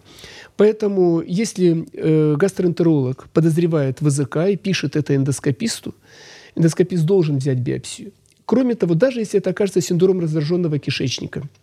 Поэтому, 0.57 1.23
если 1.25 1.87
э, 1.93 2.35
гастроэнтеролог 2.35 3.29
подозревает 3.31 4.01
ВЗК 4.01 4.49
и 4.49 4.57
пишет 4.57 4.97
это 4.97 5.15
эндоскописту, 5.15 5.95
эндоскопист 6.55 7.05
должен 7.05 7.37
взять 7.37 7.59
биопсию. 7.59 8.11
Кроме 8.45 8.75
того, 8.75 8.95
даже 8.95 9.21
если 9.21 9.39
это 9.39 9.51
окажется 9.51 9.79
синдром 9.79 10.19
раздраженного 10.19 10.77
кишечника– 10.77 11.43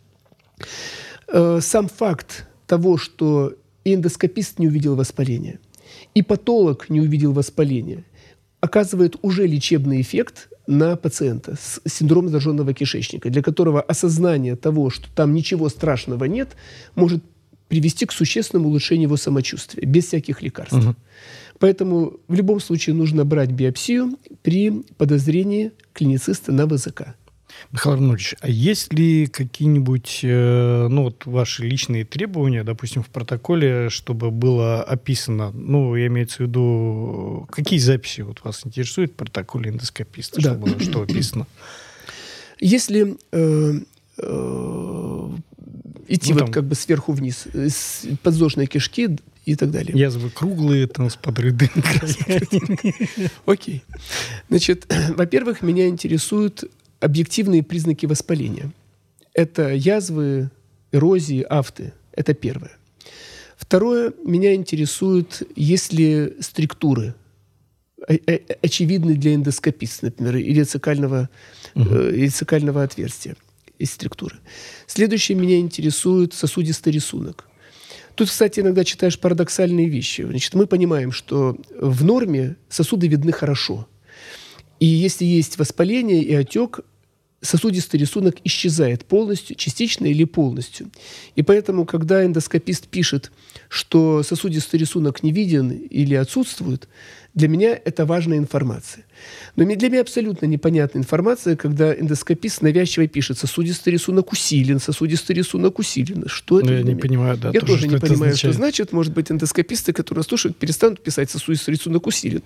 Э, 1.33 1.61
сам 1.61 1.89
факт 1.89 2.47
того, 2.67 2.97
что 2.97 3.55
эндоскопист 3.85 4.59
не 4.59 4.69
увидел 4.69 4.97
воспаления, 4.97 5.59
и 6.15 6.23
патолог 6.23 6.91
не 6.91 7.01
увидел 7.01 7.33
воспаления, 7.33 8.05
оказывает 8.61 9.17
уже 9.23 9.47
лечебный 9.47 10.01
эффект 10.01 10.49
на 10.67 10.97
пациента 10.97 11.57
с 11.57 11.81
синдромом 11.87 12.31
зараженного 12.31 12.75
кишечника, 12.75 13.31
для 13.31 13.43
которого 13.43 13.81
осознание 13.81 14.57
того, 14.57 14.91
что 14.91 15.09
там 15.15 15.35
ничего 15.35 15.69
страшного 15.69 16.25
нет, 16.25 16.51
может 16.95 17.23
привести 17.69 18.07
к 18.07 18.13
существенному 18.13 18.69
улучшению 18.69 19.05
его 19.05 19.17
самочувствия 19.17 19.87
без 19.87 20.07
всяких 20.07 20.43
лекарств. 20.43 20.75
Угу. 20.75 20.97
Поэтому 21.61 22.15
в 22.27 22.35
любом 22.35 22.59
случае 22.59 22.95
нужно 22.95 23.25
брать 23.25 23.51
биопсию 23.51 24.19
при 24.43 24.71
подозрении 24.97 25.73
клинициста 25.93 26.53
на 26.53 26.67
ВЗК. 26.67 27.15
Михаил 27.73 27.95
Арнольдович, 27.95 28.35
а 28.41 28.49
есть 28.49 28.93
ли 28.93 29.27
какие-нибудь, 29.27 30.21
э, 30.23 30.89
ну, 30.89 31.05
вот 31.05 31.27
ваши 31.27 31.65
личные 31.65 32.05
требования, 32.05 32.65
допустим, 32.65 33.03
в 33.03 33.09
протоколе, 33.09 33.91
чтобы 33.91 34.31
было 34.31 34.83
описано, 34.83 35.51
ну, 35.53 35.95
я 35.95 36.07
имею 36.09 36.27
в 36.27 36.41
виду, 36.41 37.47
какие 37.51 37.79
записи 37.79 38.23
вот 38.23 38.43
вас 38.45 38.67
интересуют 38.67 39.13
в 39.13 39.15
протоколе 39.15 39.71
эндоскописта, 39.71 40.41
да. 40.41 40.55
чтобы 40.55 40.81
что 40.81 41.03
описано? 41.03 41.47
Если 42.59 43.17
э, 43.33 43.73
э, 44.19 45.31
идти 46.09 46.35
ну, 46.35 46.41
вот 46.41 46.51
как 46.51 46.65
бы 46.65 46.75
сверху 46.75 47.13
вниз, 47.13 47.47
с 47.55 48.05
подвздошной 48.23 48.67
кишки 48.67 49.17
и 49.47 49.55
так 49.55 49.71
далее. 49.71 49.99
Язвы 49.99 50.31
круглые, 50.31 50.87
там, 50.87 51.09
с 51.09 51.17
подрыдынкой. 51.17 52.01
Окей. 53.47 53.83
Значит, 54.49 54.93
во-первых, 55.17 55.63
меня 55.63 55.89
интересует 55.89 56.65
объективные 57.01 57.63
признаки 57.63 58.07
воспаления. 58.07 58.73
Это 59.35 59.73
язвы, 59.73 60.51
эрозии, 60.93 61.45
афты. 61.49 61.93
Это 62.13 62.35
первое. 62.35 62.73
Второе, 63.57 64.13
меня 64.25 64.55
интересует, 64.55 65.43
есть 65.55 65.93
ли 65.93 66.35
структуры, 66.41 67.15
очевидны 68.63 69.15
для 69.15 69.35
эндоскописта, 69.35 70.07
например, 70.07 70.37
или 70.37 70.63
цикального, 70.63 71.29
угу. 71.75 71.95
э, 71.95 72.17
или 72.17 72.29
цикального 72.29 72.83
отверстия 72.83 73.37
из 73.79 73.93
структуры. 73.93 74.37
Следующее 74.87 75.37
меня 75.37 75.59
интересует 75.59 76.35
сосудистый 76.35 76.93
рисунок. 76.93 77.47
Тут, 78.15 78.29
кстати, 78.29 78.61
иногда 78.61 78.85
читаешь 78.85 79.19
парадоксальные 79.19 79.89
вещи. 79.89 80.23
Значит, 80.23 80.55
мы 80.55 80.67
понимаем, 80.67 81.13
что 81.13 81.57
в 81.79 82.05
норме 82.05 82.57
сосуды 82.69 83.09
видны 83.09 83.33
хорошо. 83.33 83.87
И 84.81 84.87
если 84.87 85.25
есть 85.25 85.59
воспаление 85.59 86.23
и 86.23 86.35
отек, 86.35 86.81
сосудистый 87.43 88.01
рисунок 88.01 88.37
исчезает 88.45 89.05
полностью, 89.05 89.57
частично 89.57 90.07
или 90.07 90.25
полностью. 90.25 90.91
И 91.37 91.43
поэтому, 91.43 91.87
когда 91.87 92.25
эндоскопист 92.25 92.89
пишет, 92.89 93.31
что 93.69 94.23
сосудистый 94.23 94.81
рисунок 94.81 95.23
не 95.23 95.33
виден 95.33 95.71
или 95.71 96.15
отсутствует, 96.15 96.89
для 97.35 97.49
меня 97.49 97.79
это 97.85 98.07
важная 98.07 98.39
информация. 98.39 99.05
Но 99.57 99.65
для 99.65 99.89
меня 99.89 100.01
абсолютно 100.01 100.47
непонятная 100.47 101.03
информация, 101.03 101.55
когда 101.55 101.95
эндоскопист 101.95 102.63
навязчиво 102.63 103.07
пишет 103.07 103.39
«сосудистый 103.39 103.93
рисунок 103.93 104.33
усилен», 104.33 104.81
«сосудистый 104.81 105.37
рисунок 105.37 105.79
усилен». 105.79 106.25
Что 106.27 106.61
это? 106.61 106.71
Ну, 106.71 106.77
я 106.77 106.83
не 106.83 106.95
понимаю, 106.95 107.37
да. 107.37 107.51
Я 107.53 107.61
тоже, 107.61 107.75
тоже 107.75 107.89
не 107.89 107.97
понимаю, 107.99 108.31
означает. 108.33 108.39
что 108.39 108.53
значит. 108.53 108.93
Может 108.93 109.13
быть, 109.13 109.31
эндоскописты, 109.31 109.93
которые 109.93 110.25
слушают, 110.25 110.57
перестанут 110.57 111.03
писать 111.03 111.31
«сосудистый 111.31 111.75
рисунок 111.75 112.07
усилен». 112.07 112.43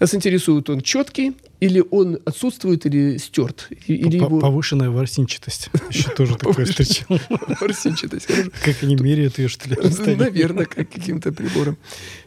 Нас 0.00 0.14
интересует, 0.14 0.68
он 0.68 0.80
четкий 0.80 1.34
или 1.60 1.82
он 1.90 2.18
отсутствует 2.24 2.84
или 2.86 3.16
стерт. 3.16 3.68
Или 3.86 4.16
его... 4.16 4.38
Повышенная 4.38 4.90
ворсинчатость. 4.90 5.70
Еще 5.90 6.10
тоже 6.10 6.36
такое 6.36 6.66
встречал. 6.66 7.18
Ворсинчатость. 7.60 8.26
Как 8.62 8.82
они 8.82 8.96
меряют 8.96 9.38
ее, 9.38 9.48
что 9.48 9.68
ли? 9.68 9.76
Наверное, 10.16 10.66
как 10.66 10.90
каким-то 10.90 11.32
прибором 11.32 11.78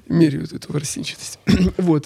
меряют 0.08 0.54
эту 0.54 0.74
ворсинчатость. 0.74 1.40
Вот. 1.78 1.99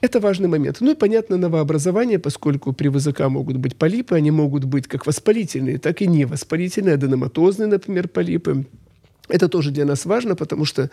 Это 0.00 0.20
важный 0.20 0.48
момент. 0.48 0.78
Ну 0.80 0.92
и, 0.92 0.94
понятно, 0.94 1.38
новообразование, 1.38 2.18
поскольку 2.18 2.72
при 2.74 2.88
ВЗК 2.88 3.20
могут 3.28 3.56
быть 3.56 3.76
полипы, 3.76 4.14
они 4.14 4.30
могут 4.30 4.64
быть 4.64 4.86
как 4.86 5.06
воспалительные, 5.06 5.78
так 5.78 6.02
и 6.02 6.06
невоспалительные, 6.06 6.94
аденоматозные, 6.94 7.68
например, 7.68 8.08
полипы. 8.08 8.66
Это 9.28 9.48
тоже 9.48 9.70
для 9.70 9.86
нас 9.86 10.04
важно, 10.04 10.36
потому 10.36 10.66
что 10.66 10.90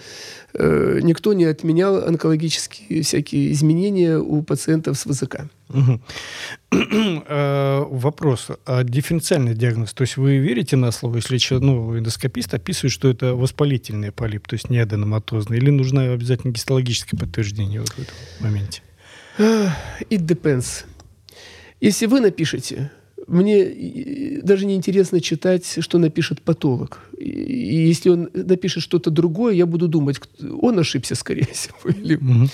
э, 0.53 0.99
никто 1.03 1.33
не 1.33 1.43
отменял 1.43 1.97
онкологические 2.07 3.01
всякие 3.01 3.51
изменения 3.51 4.17
у 4.17 4.41
пациентов 4.41 4.97
с 4.97 5.05
ВЗК. 5.05 5.41
Э, 6.73 7.83
вопрос. 7.89 8.47
А 8.65 8.83
дифференциальный 8.83 9.53
диагноз, 9.53 9.93
то 9.93 10.03
есть 10.03 10.15
вы 10.15 10.37
верите 10.37 10.77
на 10.77 10.91
слово, 10.91 11.17
если 11.17 11.55
ну, 11.55 11.97
эндоскопист 11.97 12.53
описывает, 12.53 12.93
что 12.93 13.09
это 13.09 13.35
воспалительный 13.35 14.11
полип, 14.11 14.47
то 14.47 14.53
есть 14.53 14.69
не 14.69 14.79
аденоматозный, 14.79 15.57
или 15.57 15.69
нужно 15.69 16.13
обязательно 16.13 16.51
гистологическое 16.51 17.19
подтверждение 17.19 17.81
вот 17.81 17.89
в 17.89 17.99
этом 17.99 18.15
моменте? 18.39 18.81
It 19.37 20.25
depends. 20.25 20.85
Если 21.81 22.05
вы 22.05 22.21
напишете 22.21 22.91
мне 23.31 24.41
даже 24.43 24.65
не 24.65 24.75
интересно 24.75 25.21
читать, 25.21 25.77
что 25.79 25.97
напишет 25.97 26.41
патолог. 26.41 26.99
И 27.17 27.87
если 27.87 28.09
он 28.09 28.29
напишет 28.33 28.83
что-то 28.83 29.09
другое, 29.09 29.53
я 29.53 29.65
буду 29.65 29.87
думать, 29.87 30.19
он 30.61 30.79
ошибся, 30.79 31.15
скорее 31.15 31.45
всего. 31.53 31.77
Или... 31.85 32.15
Угу. 32.15 32.49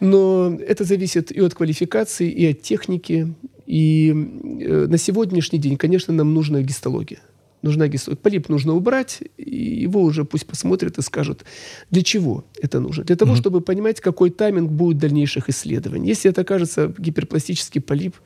Но 0.00 0.58
это 0.66 0.84
зависит 0.84 1.30
и 1.30 1.40
от 1.40 1.54
квалификации, 1.54 2.30
и 2.30 2.46
от 2.46 2.62
техники. 2.62 3.32
И 3.66 4.10
э, 4.10 4.86
на 4.88 4.98
сегодняшний 4.98 5.58
день, 5.58 5.76
конечно, 5.76 6.12
нам 6.12 6.34
нужна 6.34 6.62
гистология. 6.62 7.20
Нужна 7.62 7.86
гистология. 7.86 8.22
Полип 8.22 8.48
нужно 8.48 8.74
убрать, 8.74 9.22
и 9.36 9.82
его 9.82 10.02
уже 10.02 10.24
пусть 10.24 10.46
посмотрят 10.46 10.98
и 10.98 11.02
скажут, 11.02 11.44
для 11.90 12.02
чего 12.02 12.44
это 12.60 12.80
нужно. 12.80 13.04
Для 13.04 13.16
того, 13.16 13.34
mm 13.34 13.36
чтобы 13.36 13.60
понимать, 13.60 14.00
какой 14.00 14.30
тайминг 14.30 14.70
будет 14.70 14.98
дальнейших 14.98 15.48
исследований. 15.48 16.08
Если 16.08 16.30
это 16.30 16.40
окажется 16.40 16.92
гиперпластический 16.98 17.80
полип, 17.80 18.16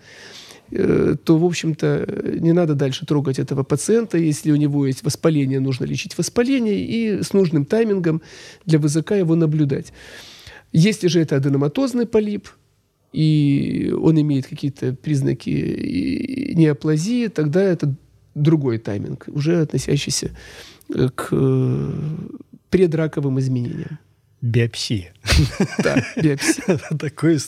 то, 0.72 1.38
в 1.38 1.44
общем-то, 1.44 2.36
не 2.40 2.52
надо 2.52 2.74
дальше 2.74 3.06
трогать 3.06 3.38
этого 3.38 3.62
пациента. 3.62 4.18
Если 4.18 4.50
у 4.50 4.56
него 4.56 4.86
есть 4.86 5.04
воспаление, 5.04 5.60
нужно 5.60 5.84
лечить 5.84 6.16
воспаление 6.16 6.84
и 6.84 7.22
с 7.22 7.32
нужным 7.32 7.64
таймингом 7.64 8.22
для 8.64 8.78
ВЗК 8.78 9.12
его 9.12 9.34
наблюдать. 9.34 9.92
Если 10.72 11.08
же 11.08 11.20
это 11.20 11.36
аденоматозный 11.36 12.06
полип, 12.06 12.48
и 13.12 13.94
он 14.00 14.18
имеет 14.20 14.46
какие-то 14.46 14.94
признаки 14.94 16.54
неоплазии, 16.54 17.28
тогда 17.28 17.62
это 17.62 17.94
другой 18.34 18.78
тайминг, 18.78 19.28
уже 19.28 19.60
относящийся 19.60 20.30
к 21.14 21.28
э, 21.30 21.92
предраковым 22.70 23.38
изменениям. 23.38 23.98
Биопсия. 24.42 25.12
Да, 25.84 26.04
биопсия. 26.20 26.80
Такой 26.98 27.38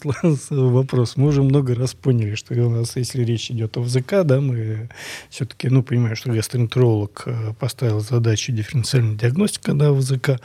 вопрос. 0.50 1.16
Мы 1.16 1.26
уже 1.26 1.42
много 1.42 1.74
раз 1.74 1.92
поняли, 1.92 2.36
что 2.36 2.54
у 2.54 2.70
нас, 2.70 2.94
если 2.94 3.24
речь 3.24 3.50
идет 3.50 3.76
о 3.76 3.80
ВЗК, 3.80 4.22
да, 4.24 4.40
мы 4.40 4.88
все-таки, 5.28 5.68
ну, 5.68 5.82
понимаем, 5.82 6.14
что 6.14 6.30
гастроэнтеролог 6.30 7.24
э, 7.26 7.52
поставил 7.58 7.98
задачу 7.98 8.52
дифференциальной 8.52 9.16
диагностики, 9.16 9.72
да, 9.72 9.92
ВЗК. 9.92 10.40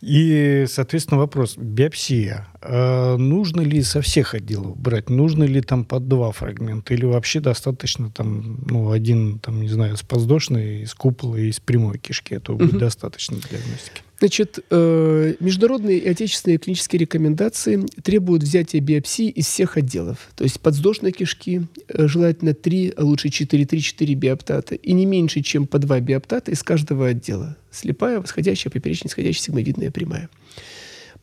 И, 0.00 0.64
соответственно, 0.68 1.20
вопрос. 1.20 1.56
Биопсия. 1.56 2.48
А 2.60 3.16
нужно 3.16 3.60
ли 3.60 3.80
со 3.82 4.02
всех 4.02 4.34
отделов 4.34 4.76
брать? 4.76 5.08
Нужно 5.08 5.44
ли 5.44 5.60
там 5.60 5.84
по 5.84 6.00
два 6.00 6.32
фрагмента? 6.32 6.94
Или 6.94 7.04
вообще 7.04 7.38
достаточно 7.38 8.10
там, 8.10 8.58
ну, 8.68 8.90
один, 8.90 9.38
там, 9.38 9.60
не 9.62 9.68
знаю, 9.68 9.96
с 9.96 10.02
подвздошной, 10.02 10.82
из 10.82 10.94
купола 10.94 11.36
и 11.36 11.48
из 11.48 11.60
прямой 11.60 11.98
кишки? 11.98 12.34
Этого 12.34 12.56
будет 12.56 12.78
достаточно 12.78 13.36
для 13.36 13.58
диагностики? 13.58 14.02
Значит, 14.22 14.60
э, 14.70 15.34
международные 15.40 15.98
и 15.98 16.08
отечественные 16.08 16.58
клинические 16.58 17.00
рекомендации 17.00 17.84
требуют 18.04 18.44
взятия 18.44 18.80
биопсии 18.80 19.28
из 19.28 19.46
всех 19.46 19.76
отделов. 19.76 20.30
То 20.36 20.44
есть 20.44 20.60
подвздошной 20.60 21.10
кишки, 21.10 21.62
э, 21.88 22.06
желательно 22.06 22.54
3, 22.54 22.92
а 22.96 23.02
лучше 23.02 23.30
4, 23.30 23.64
3-4 23.64 24.14
биоптата, 24.14 24.76
и 24.76 24.92
не 24.92 25.06
меньше, 25.06 25.40
чем 25.40 25.66
по 25.66 25.80
2 25.80 25.98
биоптата 25.98 26.52
из 26.52 26.62
каждого 26.62 27.08
отдела. 27.08 27.56
Слепая, 27.72 28.20
восходящая, 28.20 28.70
поперечная, 28.70 29.10
исходящая, 29.10 29.42
сигмовидная, 29.42 29.90
прямая. 29.90 30.28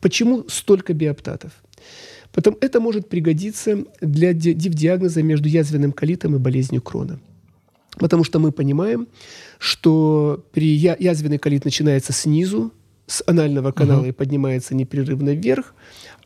Почему 0.02 0.44
столько 0.48 0.92
биоптатов? 0.92 1.52
Потом 2.32 2.58
это 2.60 2.80
может 2.80 3.08
пригодиться 3.08 3.82
для 4.02 4.34
диагноза 4.34 5.22
между 5.22 5.48
язвенным 5.48 5.92
колитом 5.92 6.36
и 6.36 6.38
болезнью 6.38 6.82
Крона. 6.82 7.18
Потому 7.96 8.24
что 8.24 8.38
мы 8.38 8.52
понимаем, 8.52 9.08
что 9.58 10.44
при 10.52 10.74
язвенный 10.76 11.38
колит 11.38 11.64
начинается 11.64 12.12
снизу, 12.12 12.74
с 13.10 13.24
анального 13.26 13.72
канала 13.72 14.00
угу. 14.00 14.08
и 14.08 14.12
поднимается 14.12 14.74
непрерывно 14.74 15.34
вверх, 15.34 15.74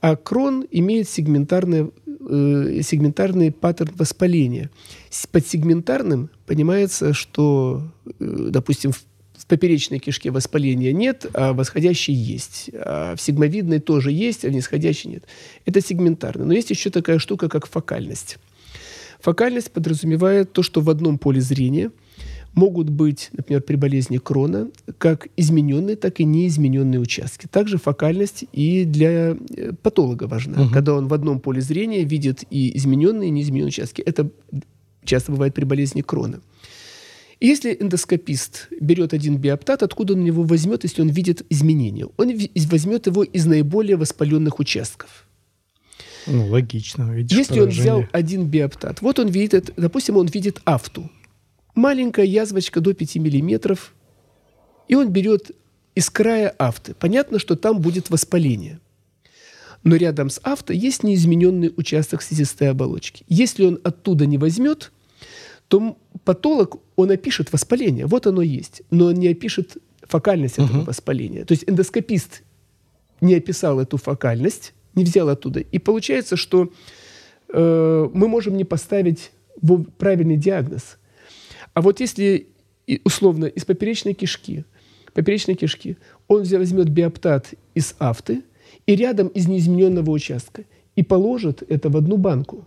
а 0.02 0.16
крон 0.16 0.66
имеет 0.70 1.08
сегментарный, 1.08 1.90
э, 2.06 2.80
сегментарный 2.82 3.50
паттерн 3.52 3.94
воспаления. 3.96 4.70
Под 5.32 5.46
сегментарным 5.46 6.28
понимается, 6.46 7.14
что, 7.14 7.90
э, 8.20 8.48
допустим, 8.50 8.92
в, 8.92 9.02
в 9.38 9.46
поперечной 9.46 9.98
кишке 9.98 10.30
воспаления 10.30 10.92
нет, 10.92 11.24
а 11.32 11.54
восходящей 11.54 12.12
есть. 12.12 12.70
А 12.74 13.16
в 13.16 13.20
сигмовидной 13.20 13.80
тоже 13.80 14.12
есть, 14.12 14.44
а 14.44 14.48
в 14.48 14.52
нисходящей 14.52 15.10
нет. 15.10 15.24
Это 15.64 15.80
сегментарно. 15.80 16.44
Но 16.44 16.52
есть 16.52 16.68
еще 16.68 16.90
такая 16.90 17.18
штука, 17.18 17.48
как 17.48 17.66
фокальность. 17.66 18.36
Фокальность 19.20 19.72
подразумевает 19.72 20.52
то, 20.52 20.62
что 20.62 20.82
в 20.82 20.90
одном 20.90 21.16
поле 21.16 21.40
зрения– 21.40 21.90
могут 22.54 22.88
быть, 22.88 23.30
например, 23.32 23.62
при 23.62 23.76
болезни 23.76 24.18
крона, 24.18 24.70
как 24.98 25.28
измененные, 25.36 25.96
так 25.96 26.20
и 26.20 26.24
неизмененные 26.24 27.00
участки. 27.00 27.46
Также 27.46 27.78
фокальность 27.78 28.44
и 28.52 28.84
для 28.84 29.36
э, 29.56 29.72
патолога 29.82 30.24
важна. 30.24 30.62
Угу. 30.62 30.72
Когда 30.72 30.94
он 30.94 31.08
в 31.08 31.14
одном 31.14 31.40
поле 31.40 31.60
зрения 31.60 32.04
видит 32.04 32.44
и 32.50 32.76
измененные, 32.76 33.28
и 33.28 33.32
неизмененные 33.32 33.68
участки. 33.68 34.02
Это 34.02 34.30
часто 35.04 35.32
бывает 35.32 35.54
при 35.54 35.64
болезни 35.64 36.02
крона. 36.02 36.40
Если 37.40 37.76
эндоскопист 37.78 38.68
берет 38.80 39.12
один 39.12 39.36
биоптат, 39.36 39.82
откуда 39.82 40.14
он 40.14 40.24
его 40.24 40.44
возьмет, 40.44 40.84
если 40.84 41.02
он 41.02 41.08
видит 41.08 41.44
изменения? 41.50 42.06
Он 42.16 42.32
возьмет 42.70 43.06
его 43.06 43.24
из 43.24 43.44
наиболее 43.44 43.96
воспаленных 43.96 44.60
участков. 44.60 45.26
Ну, 46.26 46.46
логично. 46.46 47.12
Видишь, 47.12 47.36
если 47.36 47.60
поражение. 47.60 47.92
он 47.92 48.00
взял 48.00 48.10
один 48.12 48.46
биоптат, 48.46 49.02
вот 49.02 49.18
он 49.18 49.28
видит, 49.28 49.74
допустим, 49.76 50.16
он 50.16 50.26
видит 50.26 50.60
афту– 50.64 51.10
маленькая 51.74 52.26
язвочка 52.26 52.80
до 52.80 52.94
5 52.94 53.16
миллиметров, 53.16 53.94
и 54.88 54.94
он 54.94 55.10
берет 55.10 55.50
из 55.94 56.10
края 56.10 56.54
авты. 56.58 56.94
Понятно, 56.94 57.38
что 57.38 57.56
там 57.56 57.80
будет 57.80 58.10
воспаление. 58.10 58.80
Но 59.82 59.96
рядом 59.96 60.30
с 60.30 60.40
авто 60.42 60.72
есть 60.72 61.02
неизмененный 61.02 61.72
участок 61.76 62.22
слизистой 62.22 62.70
оболочки. 62.70 63.24
Если 63.28 63.66
он 63.66 63.78
оттуда 63.84 64.26
не 64.26 64.38
возьмет, 64.38 64.92
то 65.68 65.98
патолог, 66.24 66.76
он 66.96 67.10
опишет 67.10 67.52
воспаление. 67.52 68.06
Вот 68.06 68.26
оно 68.26 68.40
есть. 68.40 68.82
Но 68.90 69.06
он 69.06 69.14
не 69.14 69.28
опишет 69.28 69.76
фокальность 70.02 70.54
этого 70.54 70.78
угу. 70.78 70.87
воспаления. 70.87 71.44
То 71.44 71.52
есть 71.52 71.64
эндоскопист 71.66 72.42
не 73.20 73.34
описал 73.34 73.78
эту 73.78 73.98
фокальность, 73.98 74.72
не 74.94 75.04
взял 75.04 75.28
оттуда. 75.28 75.60
И 75.60 75.78
получается, 75.78 76.37
что 76.37 76.72
э, 77.52 78.08
мы 78.12 78.28
можем 78.28 78.56
не 78.56 78.64
поставить 78.64 79.32
правильный 79.98 80.37
диагноз– 80.37 80.96
а 81.74 81.82
вот 81.82 82.00
если 82.00 82.46
условно 83.04 83.46
из 83.46 83.64
поперечной 83.64 84.14
кишки, 84.14 84.64
поперечной 85.12 85.54
кишки, 85.54 85.96
он 86.28 86.44
возьмет 86.44 86.88
биоптат 86.88 87.54
из 87.74 87.94
афты 87.98 88.42
и 88.87 88.96
рядом 88.96 89.28
из 89.28 89.46
неизмененного 89.46 90.10
участка 90.10 90.64
и 90.96 91.02
положит 91.02 91.62
это 91.68 91.88
в 91.90 91.96
одну 91.96 92.16
банку, 92.16 92.66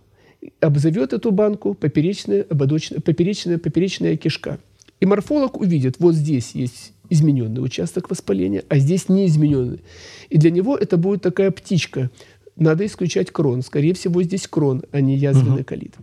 обзовет 0.60 1.12
эту 1.12 1.30
банку 1.30 1.74
поперечная, 1.74 2.44
ободочная, 2.48 3.00
поперечная, 3.00 3.58
поперечная 3.58 4.16
кишка. 4.16 4.58
И 5.00 5.06
морфолог 5.06 5.60
увидит, 5.60 5.96
вот 5.98 6.14
здесь 6.14 6.52
есть 6.52 6.92
измененный 7.08 7.64
участок 7.64 8.10
воспаления, 8.10 8.64
а 8.68 8.78
здесь 8.78 9.08
неизмененный. 9.08 9.80
И 10.28 10.38
для 10.38 10.50
него 10.50 10.76
это 10.76 10.96
будет 10.96 11.22
такая 11.22 11.50
птичка. 11.50 12.10
Надо 12.56 12.84
исключать 12.84 13.30
крон. 13.30 13.62
Скорее 13.62 13.94
всего, 13.94 14.22
здесь 14.22 14.48
крон, 14.48 14.82
а 14.90 15.00
не 15.00 15.16
язвенный 15.16 15.60
угу. 15.60 15.64
колит. 15.64 15.94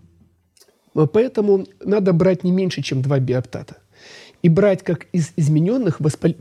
Поэтому 0.96 1.66
надо 1.84 2.14
брать 2.14 2.44
не 2.44 2.52
меньше, 2.52 2.82
чем 2.82 3.02
два 3.02 3.20
биоптата. 3.20 3.78
И 4.42 4.50
брать 4.50 4.84
как 4.84 5.08
из 5.12 5.32
измененных, 5.38 6.00
воспал... 6.00 6.32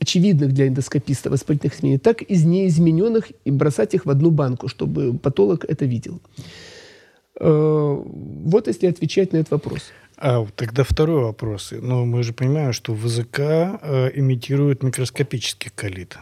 очевидных 0.00 0.52
для 0.52 0.68
эндоскописта 0.68 1.30
воспалительных 1.30 1.74
изменений, 1.76 1.98
так 1.98 2.22
и 2.22 2.24
из 2.24 2.44
неизмененных 2.44 3.30
и 3.44 3.50
бросать 3.50 3.94
их 3.94 4.06
в 4.06 4.10
одну 4.10 4.30
банку, 4.30 4.68
чтобы 4.68 5.18
патолог 5.18 5.64
это 5.64 5.84
видел. 5.84 6.20
Э, 7.38 8.02
вот 8.44 8.68
если 8.68 8.86
отвечать 8.86 9.32
на 9.32 9.38
этот 9.38 9.52
вопрос. 9.52 9.92
А 10.16 10.46
тогда 10.56 10.82
второй 10.82 11.24
вопрос. 11.24 11.72
Но 11.72 12.04
мы 12.04 12.22
же 12.22 12.32
понимаем, 12.32 12.72
что 12.72 12.94
ВЗК 12.94 13.38
э, 13.38 14.10
имитирует 14.14 14.82
микроскопический 14.82 15.70
колит. 15.74 16.16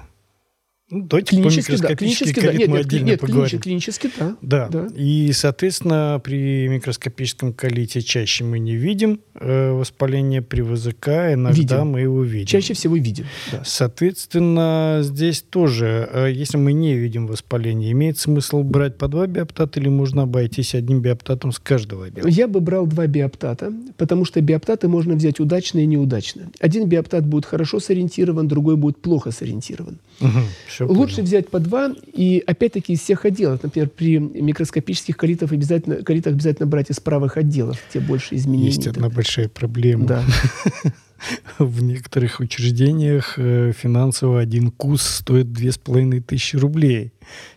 Ну, 0.91 1.05
давайте 1.05 1.37
клинически, 1.37 1.77
да, 1.77 1.95
клинически, 1.95 2.41
да. 2.41 2.53
Нет, 2.53 2.69
мы 2.69 2.79
нет, 2.79 2.87
отдельно 2.87 3.07
нет, 3.07 3.21
поговорим. 3.21 3.61
Клинически, 3.61 4.11
да. 4.19 4.37
да. 4.43 4.69
Да. 4.69 4.89
И, 4.97 5.31
соответственно, 5.33 6.21
при 6.23 6.67
микроскопическом 6.67 7.53
колите 7.53 8.03
чаще 8.03 8.43
мы 8.43 8.59
не 8.59 8.75
видим 8.75 9.21
э, 9.35 9.71
воспаление 9.71 10.43
при 10.43 10.63
ВЗК, 10.63 11.09
иногда 11.35 11.51
видим. 11.51 11.87
мы 11.87 12.01
его 12.01 12.25
видим. 12.25 12.47
Чаще 12.47 12.75
всего 12.75 12.97
видим. 12.97 13.25
Да. 13.53 13.63
Соответственно, 13.65 14.99
здесь 15.03 15.43
тоже, 15.43 16.09
э, 16.13 16.33
если 16.33 16.57
мы 16.57 16.73
не 16.73 16.95
видим 16.95 17.29
воспаление, 17.29 17.93
имеет 17.93 18.19
смысл 18.19 18.65
брать 18.65 18.99
по 18.99 19.07
два 19.07 19.29
биоптата 19.29 19.79
или 19.79 19.89
можно 19.89 20.23
обойтись 20.23 20.75
одним 20.75 21.01
биоптатом 21.01 21.53
с 21.53 21.61
каждого 21.61 22.07
биоптата? 22.07 22.29
Я 22.29 22.49
бы 22.49 22.61
брал 22.61 22.89
два 22.89 23.07
биоптата, 23.07 23.73
потому 23.97 24.25
что 24.25 24.41
биоптаты 24.41 24.89
можно 24.89 25.15
взять 25.15 25.39
удачно 25.39 25.79
и 25.79 25.87
неудачно. 25.87 26.51
Один 26.59 26.89
биоптат 26.89 27.25
будет 27.25 27.47
хорошо 27.47 27.79
сориентирован, 27.79 28.49
другой 28.49 28.75
будет 28.75 29.01
плохо 29.01 29.31
сориентирован. 29.31 29.99
Угу, 30.21 30.41
Лучше 30.87 31.17
понял. 31.17 31.27
взять 31.27 31.49
по 31.49 31.59
два, 31.59 31.95
и 32.13 32.43
опять-таки 32.47 32.95
из 32.95 33.01
всех 33.01 33.25
отделов. 33.25 33.63
Например, 33.63 33.89
при 33.89 34.19
микроскопических 34.19 35.17
колитах 35.17 35.53
обязательно, 35.53 35.97
колитах 35.97 36.35
обязательно 36.35 36.67
брать 36.67 36.91
из 36.91 37.01
правых 37.01 37.37
отделов, 37.37 37.79
те 37.93 38.01
больше 38.01 38.35
изменений. 38.37 38.67
Есть 38.67 38.87
одна 38.87 39.09
большая 39.09 39.49
проблема. 39.49 40.07
Да. 40.07 40.25
В 41.59 41.83
некоторых 41.83 42.41
учреждениях 42.41 43.35
э, 43.37 43.73
финансово 43.77 44.41
один 44.41 44.71
кус 44.71 45.03
стоит 45.03 45.53
две 45.53 45.71
с 45.73 45.79
половиной 45.79 46.21
тысячи 46.21 46.57
рублей. 46.57 47.13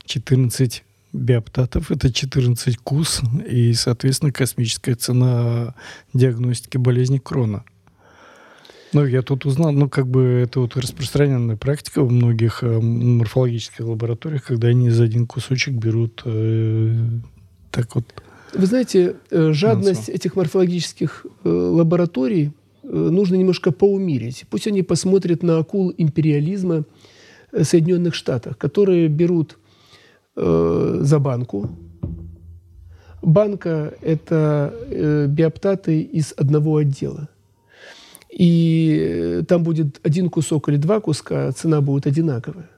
14 0.06 0.84
биоптатов– 1.14 1.92
это 1.92 2.12
14 2.12 2.78
кус, 2.78 3.22
и, 3.48 3.74
соответственно, 3.74 4.32
космическая 4.32 4.96
цена 4.96 5.76
диагностики 6.14 6.78
болезни 6.78 7.20
Крона. 7.20 7.64
Ну, 8.94 9.06
я 9.06 9.24
тут 9.24 9.46
узнал, 9.46 9.72
ну, 9.72 9.90
как 9.90 10.08
бы 10.08 10.42
это 10.44 10.60
вот 10.60 10.78
распространенная 10.78 11.56
практика 11.56 12.04
в 12.04 12.12
многих 12.12 12.64
э, 12.64 12.80
морфологических 12.80 13.86
лабораториях, 13.86 14.44
когда 14.44 14.68
они 14.68 14.92
за 14.92 15.06
один 15.06 15.26
кусочек 15.26 15.74
берут 15.74 16.22
э, 16.26 16.96
так 17.72 17.96
вот. 17.96 18.06
Вы 18.54 18.66
знаете, 18.68 19.16
э, 19.32 19.52
жадность 19.52 20.10
этих 20.10 20.36
морфологических 20.36 21.26
э, 21.44 21.50
лабораторий 21.50 22.52
э, 22.84 22.88
нужно 22.88 23.36
немножко 23.36 23.72
поумерить. 23.72 24.46
Пусть 24.52 24.68
они 24.68 24.84
посмотрят 24.84 25.42
на 25.42 25.58
акул 25.58 25.92
империализма 25.98 26.84
э, 27.52 27.64
Соединенных 27.64 28.14
Штатов, 28.14 28.58
которые 28.58 29.08
берут 29.08 29.58
э, 30.36 31.00
за 31.02 31.20
банку. 31.20 31.70
Банка– 33.24 33.94
это 34.02 34.72
э, 34.88 35.26
биоптаты 35.28 36.02
из 36.02 36.34
одного 36.38 36.78
отдела 36.78 37.30
и 38.34 38.98
э, 39.00 39.44
там 39.48 39.64
будет 39.64 40.00
один 40.04 40.30
кусок 40.30 40.70
или 40.70 40.78
два 40.78 41.00
куска, 41.00 41.52
цена 41.52 41.82
будет 41.82 42.08
одинаковая. 42.08 42.70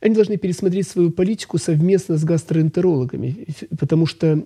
Они 0.00 0.14
должны 0.14 0.36
пересмотреть 0.36 0.88
свою 0.88 1.10
политику 1.10 1.58
совместно 1.58 2.16
с 2.16 2.24
гастроэнтерологами, 2.24 3.46
потому 3.78 4.06
что 4.06 4.44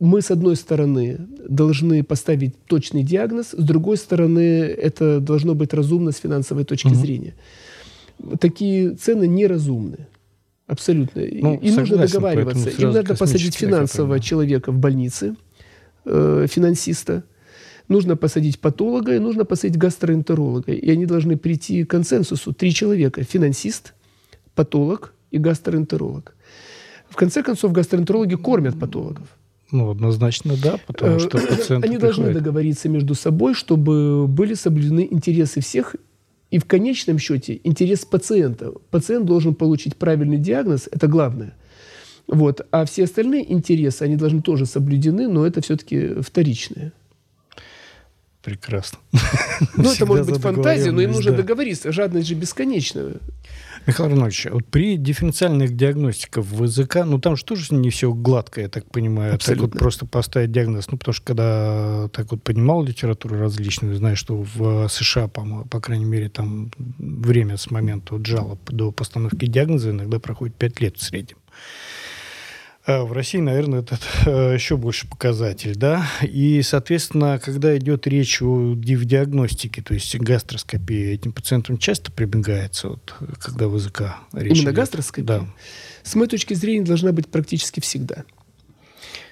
мы, 0.00 0.20
с 0.20 0.30
одной 0.30 0.56
стороны, 0.56 1.18
должны 1.48 2.02
поставить 2.04 2.54
точный 2.66 3.02
диагноз, 3.02 3.48
с 3.52 3.64
другой 3.64 3.96
стороны, 3.96 4.40
это 4.40 5.20
должно 5.20 5.54
быть 5.54 5.72
разумно 5.72 6.12
с 6.12 6.16
финансовой 6.18 6.64
точки 6.64 6.88
угу. 6.88 6.96
зрения. 6.96 7.34
Такие 8.40 8.96
цены 8.96 9.26
неразумны. 9.26 10.08
Абсолютно. 10.66 11.22
Ну, 11.22 11.54
и 11.54 11.70
согласен, 11.70 11.78
нужно 11.78 11.96
договариваться. 11.96 12.68
Им 12.68 12.90
надо 12.92 13.16
посадить 13.16 13.54
финансового 13.54 14.20
человека 14.20 14.72
в 14.72 14.78
больнице, 14.78 15.36
э, 16.04 16.46
финансиста– 16.50 17.24
нужно 17.88 18.16
посадить 18.16 18.60
патолога 18.60 19.14
и 19.14 19.18
нужно 19.18 19.44
посадить 19.44 19.78
гастроэнтеролога. 19.78 20.72
И 20.72 20.90
они 20.90 21.06
должны 21.06 21.36
прийти 21.36 21.84
к 21.84 21.90
консенсусу. 21.90 22.52
Три 22.52 22.72
человека. 22.72 23.22
Финансист, 23.24 23.94
патолог 24.54 25.14
и 25.30 25.38
гастроэнтеролог. 25.38 26.34
В 27.08 27.16
конце 27.16 27.42
концов, 27.42 27.72
гастроэнтерологи 27.72 28.34
кормят 28.36 28.78
патологов. 28.78 29.28
Ну, 29.70 29.90
однозначно 29.90 30.54
да, 30.62 30.78
потому 30.86 31.18
что 31.18 31.38
э, 31.38 31.46
пациенты 31.56 31.86
Они 31.86 31.98
должны 31.98 32.32
договориться 32.32 32.88
между 32.88 33.14
собой, 33.14 33.54
чтобы 33.54 34.26
были 34.26 34.54
соблюдены 34.54 35.06
интересы 35.10 35.60
всех 35.60 35.96
и 36.50 36.58
в 36.58 36.64
конечном 36.64 37.18
счете 37.18 37.60
интерес 37.64 38.06
пациента. 38.06 38.72
Пациент 38.90 39.26
должен 39.26 39.54
получить 39.54 39.96
правильный 39.96 40.38
диагноз, 40.38 40.88
это 40.90 41.06
главное. 41.06 41.54
Вот. 42.26 42.66
А 42.70 42.84
все 42.84 43.04
остальные 43.04 43.52
интересы, 43.52 44.02
они 44.02 44.16
должны 44.16 44.40
тоже 44.40 44.64
соблюдены, 44.64 45.28
но 45.28 45.46
это 45.46 45.60
все-таки 45.60 46.20
вторичное. 46.20 46.92
Прекрасно. 48.48 48.98
Ну, 49.76 49.92
это 49.92 50.06
может 50.06 50.26
быть 50.26 50.40
фантазия, 50.40 50.90
но 50.90 51.02
им 51.02 51.12
нужно 51.12 51.32
да. 51.32 51.38
договориться. 51.38 51.92
Жадность 51.92 52.28
же 52.28 52.34
бесконечная. 52.34 53.16
Михаил 53.86 54.16
Иванович, 54.16 54.46
вот 54.50 54.66
при 54.66 54.96
дифференциальных 54.96 55.76
диагностиках 55.76 56.44
в 56.44 56.62
языка, 56.64 57.04
ну 57.04 57.18
там 57.18 57.36
же 57.36 57.44
тоже 57.44 57.74
не 57.74 57.90
все 57.90 58.12
гладко, 58.12 58.62
я 58.62 58.68
так 58.68 58.90
понимаю. 58.90 59.34
Абсолютно. 59.34 59.66
Так 59.66 59.74
вот 59.74 59.78
просто 59.78 60.06
поставить 60.06 60.50
диагноз. 60.50 60.90
Ну, 60.90 60.96
потому 60.96 61.12
что 61.12 61.24
когда 61.26 62.08
так 62.12 62.30
вот 62.30 62.42
понимал 62.42 62.82
литературу 62.82 63.38
различную, 63.38 63.96
знаю, 63.96 64.16
что 64.16 64.42
в 64.42 64.88
США, 64.88 65.28
по, 65.28 65.66
по 65.70 65.80
крайней 65.80 66.06
мере, 66.06 66.30
там 66.30 66.70
время 66.98 67.58
с 67.58 67.70
момента 67.70 68.14
вот 68.14 68.26
жалоб 68.26 68.60
до 68.70 68.92
постановки 68.92 69.44
диагноза 69.44 69.90
иногда 69.90 70.18
проходит 70.18 70.54
5 70.56 70.80
лет 70.80 70.96
в 70.96 71.02
среднем. 71.02 71.36
А 72.88 73.04
в 73.04 73.12
России, 73.12 73.36
наверное, 73.36 73.80
это 73.80 73.98
э, 74.24 74.54
еще 74.54 74.78
больше 74.78 75.06
показатель, 75.06 75.74
да. 75.76 76.06
И, 76.22 76.62
соответственно, 76.62 77.38
когда 77.38 77.76
идет 77.76 78.06
речь 78.06 78.40
о 78.40 78.74
диагностике, 78.74 79.82
то 79.82 79.92
есть 79.92 80.16
гастроскопии, 80.16 81.10
этим 81.10 81.32
пациентам 81.32 81.76
часто 81.76 82.10
прибегается, 82.10 82.88
вот, 82.88 83.14
когда 83.40 83.68
в 83.68 83.74
языка 83.74 84.20
речь 84.32 84.56
Именно 84.56 84.70
идет. 84.70 84.76
гастроскопия? 84.76 85.26
Да. 85.26 85.46
С 86.02 86.14
моей 86.14 86.30
точки 86.30 86.54
зрения, 86.54 86.86
должна 86.86 87.12
быть 87.12 87.28
практически 87.28 87.80
всегда. 87.80 88.24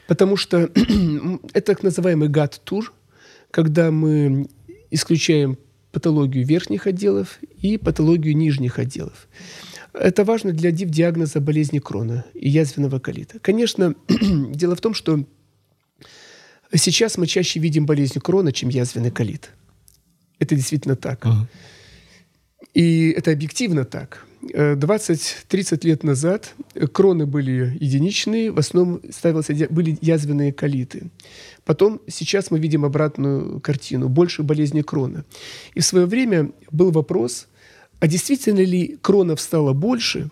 Потому 0.07 0.37
что 0.37 0.59
это 1.55 1.62
так 1.62 1.83
называемый 1.83 2.29
гад-тур, 2.29 2.92
когда 3.51 3.90
мы 3.90 4.49
исключаем 4.90 5.57
патологию 5.92 6.45
верхних 6.45 6.87
отделов 6.87 7.38
и 7.62 7.79
патологию 7.79 8.37
нижних 8.37 8.79
отделов. 8.79 9.29
Это 9.98 10.24
важно 10.24 10.52
для 10.52 10.70
диагноза 10.72 11.40
болезни 11.40 11.78
Крона 11.78 12.26
и 12.35 12.48
язвенного 12.50 12.98
колита. 12.98 13.38
Конечно, 13.38 13.94
дело 14.09 14.76
в 14.76 14.80
том, 14.80 14.92
что 14.92 15.24
сейчас 16.74 17.16
мы 17.16 17.26
чаще 17.26 17.61
видим 17.61 17.87
болезнь 17.87 18.20
Крона, 18.20 18.52
чем 18.52 18.68
язвенный 18.68 19.11
колит. 19.11 19.50
Это 20.38 20.54
действительно 20.54 20.96
так. 20.96 21.26
И 22.74 23.11
это 23.16 23.30
объективно 23.30 23.87
так. 23.87 24.26
20-30 24.42 25.87
лет 25.87 26.04
назад 26.04 26.54
кроны 26.92 27.24
были 27.24 27.76
единичные, 27.80 28.52
в 28.52 28.59
основном 28.59 29.00
ставился, 29.11 29.54
были 29.70 29.96
язвенные 30.02 30.52
колиты. 30.52 31.11
Потом, 31.64 32.02
сейчас 32.06 32.50
мы 32.50 32.59
видим 32.59 32.85
обратную 32.85 33.61
картину, 33.61 34.11
больше 34.11 34.42
болезни 34.42 34.82
крона. 34.82 35.24
И 35.74 35.80
в 35.80 35.87
свое 35.87 36.04
время 36.04 36.52
был 36.70 36.90
вопрос– 36.90 37.48
а 38.00 38.06
действительно 38.06 38.61
ли 38.61 38.98
кронов 39.00 39.40
стало 39.40 39.72
больше, 39.72 40.30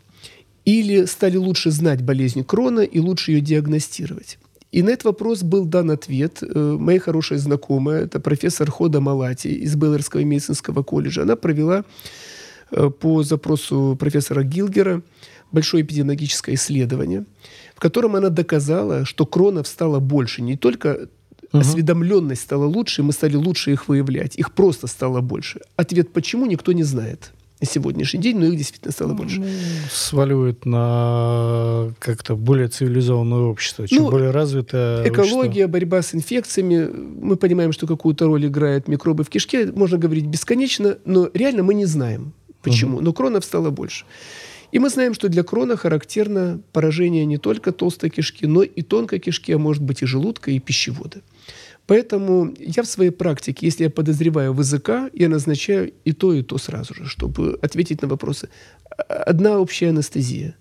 или 0.65 1.05
стали 1.05 1.37
лучше 1.37 1.71
знать 1.71 2.03
болезнь 2.03 2.43
крона 2.45 2.81
и 2.81 2.99
лучше 2.99 3.33
ее 3.33 3.41
диагностировать? 3.41 4.39
И 4.73 4.83
на 4.83 4.91
этот 4.91 5.05
вопрос 5.05 5.43
был 5.43 5.67
дан 5.67 5.91
ответ. 5.91 6.43
Э, 6.43 6.77
моя 6.79 6.99
хорошая 6.99 7.39
знакомая, 7.39 8.05
это 8.05 8.19
профессор 8.19 8.71
Хода 8.71 9.01
Малати 9.01 9.49
из 9.49 9.77
Беллерского 9.77 10.25
медицинского 10.25 10.83
колледжа, 10.83 11.23
она 11.23 11.37
провела 11.37 11.85
э, 12.73 12.91
по 12.91 13.23
запросу 13.23 13.97
профессора 13.99 14.43
Гилгера 14.43 15.03
большое 15.53 15.85
эпидемиологическое 15.85 16.57
исследование, 16.57 17.25
в 17.77 17.81
котором 17.81 18.17
она 18.17 18.31
доказала, 18.31 19.05
что 19.05 19.27
кронов 19.27 19.69
стало 19.69 20.01
больше. 20.01 20.43
Не 20.43 20.57
только 20.57 21.09
угу. 21.53 21.61
осведомленность 21.61 22.43
стала 22.43 22.65
лучше, 22.65 23.05
мы 23.05 23.13
стали 23.13 23.37
лучше 23.37 23.71
их 23.71 23.87
выявлять, 23.87 24.35
их 24.37 24.53
просто 24.53 24.89
стало 24.89 25.21
больше. 25.21 25.61
Ответ 25.77 26.13
почему 26.13 26.47
никто 26.47 26.73
не 26.73 26.83
знает 26.83 27.33
на 27.61 27.67
сегодняшний 27.67 28.21
день, 28.21 28.39
но 28.39 28.47
их 28.47 28.57
действительно 28.57 28.93
стало 28.93 29.15
больше. 29.15 29.41
Ну, 29.41 29.47
сваливают 29.91 30.67
на 30.67 31.93
как-то 31.99 32.35
более 32.37 32.69
цивилизованное 32.69 33.39
общество, 33.39 33.87
чем 33.87 34.05
ну, 34.05 34.11
более 34.11 34.31
развитое 34.31 35.09
Экология, 35.09 35.65
общество. 35.65 35.69
борьба 35.69 36.03
с 36.03 36.15
инфекциями. 36.15 36.89
Мы 36.93 37.37
понимаем, 37.37 37.73
что 37.73 37.87
какую-то 37.87 38.27
роль 38.27 38.47
играют 38.47 38.89
микробы 38.89 39.25
в 39.25 39.29
кишке. 39.29 39.67
Можно 39.67 39.99
говорить 39.99 40.27
бесконечно, 40.27 40.99
но 41.05 41.31
реально 41.33 41.63
мы 41.63 41.75
не 41.75 41.87
знаем, 41.87 42.33
почему. 42.63 42.97
Угу. 42.97 43.05
Но 43.05 43.13
кронов 43.13 43.45
стало 43.45 43.71
больше. 43.71 44.05
И 44.73 44.81
мы 44.81 44.89
знаем, 44.89 45.15
что 45.15 45.29
для 45.29 45.45
крона 45.45 45.77
характерно 45.77 46.61
поражение 46.73 47.25
не 47.25 47.39
только 47.39 47.71
толстой 47.71 48.11
кишки, 48.11 48.45
но 48.45 48.65
и 48.65 48.83
тонкой 48.83 49.21
кишки, 49.21 49.53
а 49.53 49.59
может 49.59 49.85
быть 49.85 50.03
и 50.03 50.07
желудка, 50.07 50.51
и 50.51 50.59
пищевода. 50.59 51.21
Поэтому 51.87 52.55
я 52.59 52.83
в 52.83 52.87
своей 52.87 53.11
практике, 53.11 53.67
если 53.67 53.85
я 53.85 53.91
подозреваю 53.91 54.55
в 54.55 54.61
языка, 54.61 55.11
я 55.13 55.29
назначаю 55.29 55.93
и 56.05 56.13
то, 56.13 56.33
и 56.33 56.43
то 56.43 56.59
сразу 56.59 56.95
же, 56.95 57.07
чтобы 57.07 57.59
ответить 57.63 58.03
на 58.03 58.09
вопросы. 58.09 58.49
Одна 59.09 59.59
общая 59.59 59.91
анестезия, 59.91 60.57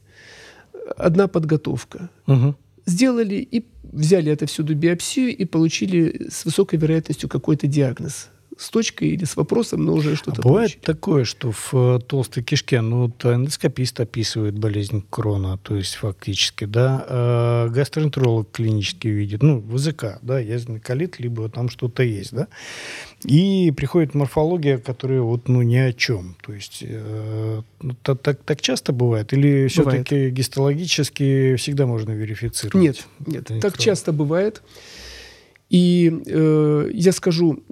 одна 0.98 1.28
подготовка. 1.28 2.10
Угу. 2.28 2.56
Сделали 2.86 3.36
и 3.36 3.66
взяли 3.84 4.32
это 4.32 4.46
всюду 4.48 4.76
биопсию 4.76 5.36
и 5.36 5.46
получили 5.46 6.28
с 6.30 6.44
высокой 6.44 6.78
вероятностью 6.78 7.30
какой-то 7.30 7.68
диагноз. 7.68 8.30
С 8.58 8.70
точкой 8.70 9.10
или 9.10 9.26
с 9.26 9.36
вопросом, 9.36 9.86
но 9.86 9.94
уже 9.94 10.16
что-то 10.16 10.42
а 10.42 10.44
Бывает 10.44 10.72
получили. 10.72 10.86
такое, 10.86 11.26
что 11.26 11.52
в 11.52 11.74
э, 11.74 12.00
толстой 12.06 12.44
кишке, 12.44 12.82
ну, 12.82 13.04
вот 13.04 13.26
эндоскопист 13.26 14.00
описывает 14.00 14.58
болезнь 14.58 15.04
крона, 15.10 15.58
то 15.58 15.76
есть 15.76 15.96
фактически, 15.96 16.66
да, 16.66 17.06
а 17.08 17.70
гастроэнтеролог 17.70 18.52
клинически 18.52 19.08
видит, 19.08 19.44
ну, 19.44 19.60
ВЗК, 19.60 20.20
да, 20.22 20.40
язвенный 20.40 20.80
колит, 20.80 21.20
либо 21.20 21.50
там 21.50 21.70
что-то 21.70 22.04
есть, 22.04 22.34
да, 22.34 22.48
и 23.24 23.72
приходит 23.72 24.14
морфология, 24.14 24.78
которая 24.78 25.22
вот, 25.22 25.48
ну, 25.48 25.62
ни 25.62 25.78
о 25.78 25.94
чем, 25.94 26.36
то 26.42 26.54
есть 26.54 26.80
э, 26.82 27.62
ну, 27.82 27.96
так, 28.02 28.22
так, 28.22 28.44
так 28.44 28.62
часто 28.62 28.94
бывает, 28.94 29.34
или 29.34 29.68
все-таки 29.68 30.30
гистологически 30.30 31.56
всегда 31.56 31.86
можно 31.86 32.12
верифицировать? 32.12 32.76
Нет, 32.76 33.08
нет, 33.26 33.62
так 33.62 33.78
часто 33.78 34.12
бывает. 34.12 34.62
И 35.70 36.22
э, 36.28 36.90
я 36.94 37.12
скажу, 37.12 37.64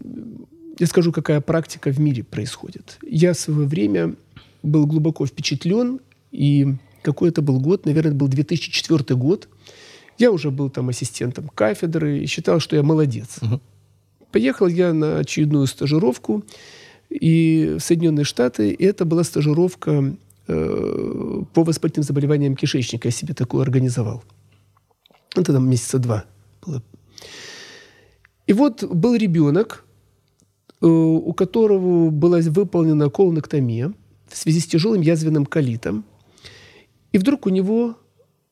я 0.82 0.88
скажу, 0.88 1.12
какая 1.12 1.41
практика 1.41 1.91
в 1.91 2.00
мире 2.00 2.24
происходит. 2.24 2.98
Я 3.04 3.34
в 3.34 3.38
свое 3.38 3.67
время 3.67 4.15
был 4.63 4.88
глубоко 4.88 5.26
впечатлен, 5.26 6.00
и 6.32 6.76
какой 7.04 7.30
это 7.30 7.41
был 7.41 7.60
год, 7.60 7.86
наверное, 7.86 8.13
был 8.13 8.28
2004 8.28 9.15
год. 9.15 9.48
Я 10.17 10.32
уже 10.32 10.52
был 10.52 10.70
там 10.70 10.89
ассистентом 10.89 11.50
кафедры 11.50 12.20
и 12.20 12.26
считал, 12.26 12.60
что 12.60 12.76
я 12.76 12.84
молодец. 12.84 13.38
Угу. 13.41 13.62
Поехал 14.32 14.67
я 14.67 14.94
на 14.94 15.20
очередную 15.20 15.67
стажировку 15.67 16.44
и 17.10 17.76
в 17.78 17.84
Соединенные 17.84 18.26
Штаты, 18.26 18.72
и 18.72 18.84
это 18.84 19.06
была 19.06 19.24
стажировка 19.24 20.15
э, 20.48 21.44
по 21.54 21.63
воспалительным 21.63 22.06
заболеваниям 22.06 22.56
кишечника. 22.56 23.08
Я 23.08 23.12
себе 23.12 23.34
такую 23.34 23.62
организовал. 23.62 24.24
Это 25.36 25.54
там 25.54 25.70
месяца 25.70 26.00
два 26.00 26.26
было 26.65 26.82
и 28.48 28.54
вот 28.54 28.84
был 28.84 29.15
ребенок, 29.15 29.86
у 30.88 31.34
которого 31.34 32.10
была 32.10 32.39
выполнена 32.39 33.10
колоноктомия 33.10 33.94
в 34.28 34.38
связи 34.38 34.60
с 34.60 34.65
тяжелым 34.65 35.02
язвенным 35.02 35.46
колитом. 35.46 36.04
И 37.12 37.17
вдруг 37.17 37.46
у 37.46 37.50
него 37.50 37.98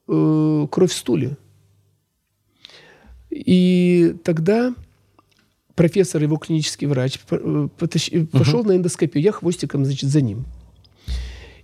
э, 0.08 0.68
кровь 0.70 0.92
в 0.92 0.96
стуле. 0.96 1.38
И 3.30 4.16
тогда 4.24 4.76
профессор, 5.76 6.22
его 6.22 6.38
клинический 6.38 6.88
врач, 6.88 7.20
э, 7.30 7.68
потащ... 7.78 8.10
uh 8.10 8.26
пошел 8.28 8.64
на 8.64 8.76
эндоскопию. 8.76 9.24
Я 9.24 9.32
хвостиком, 9.32 9.86
значит, 9.86 10.10
за 10.10 10.22
ним. 10.22 10.46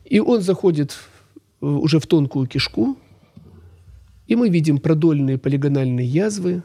И 0.05 0.19
он 0.19 0.41
заходит 0.41 0.97
уже 1.59 1.99
в 1.99 2.07
тонкую 2.07 2.47
кишку, 2.47 2.97
и 4.27 4.35
мы 4.35 4.49
видим 4.49 4.77
продольные 4.77 5.37
полигональные 5.37 6.07
язвы, 6.07 6.63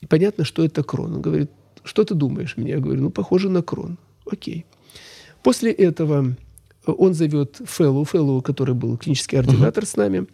и 0.00 0.06
понятно, 0.06 0.44
что 0.44 0.64
это 0.64 0.82
крон. 0.82 1.16
Он 1.16 1.22
говорит, 1.22 1.50
что 1.88 2.04
ты 2.04 2.14
думаешь 2.14 2.56
мне? 2.56 2.72
Я 2.72 2.80
говорю, 2.80 3.02
ну, 3.02 3.10
похоже 3.10 3.48
на 3.48 3.62
крон. 3.62 3.96
Окей. 4.30 4.66
После 5.42 5.72
этого 5.72 6.36
он 6.86 7.14
зовет 7.14 7.60
Фэллоу, 7.64 8.04
Фэллоу, 8.04 8.42
который 8.42 8.74
был 8.74 8.98
клинический 8.98 9.38
ординатор 9.38 9.84
uh-huh. 9.84 9.92
с 9.92 9.96
нами, 9.96 10.26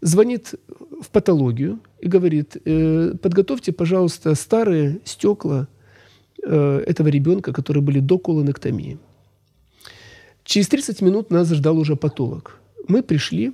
звонит 0.00 0.54
в 1.00 1.10
патологию 1.10 1.80
и 2.00 2.06
говорит, 2.06 2.56
э, 2.64 3.14
подготовьте, 3.20 3.72
пожалуйста, 3.72 4.36
старые 4.36 5.00
стекла 5.04 5.66
э, 6.44 6.84
этого 6.86 7.08
ребенка, 7.08 7.52
которые 7.52 7.82
были 7.82 7.98
до 7.98 8.18
колоноктомии. 8.18 8.98
Через 10.44 10.68
30 10.68 11.02
минут 11.02 11.30
нас 11.30 11.48
ждал 11.48 11.78
уже 11.78 11.96
патолог. 11.96 12.60
Мы 12.86 13.02
пришли, 13.02 13.52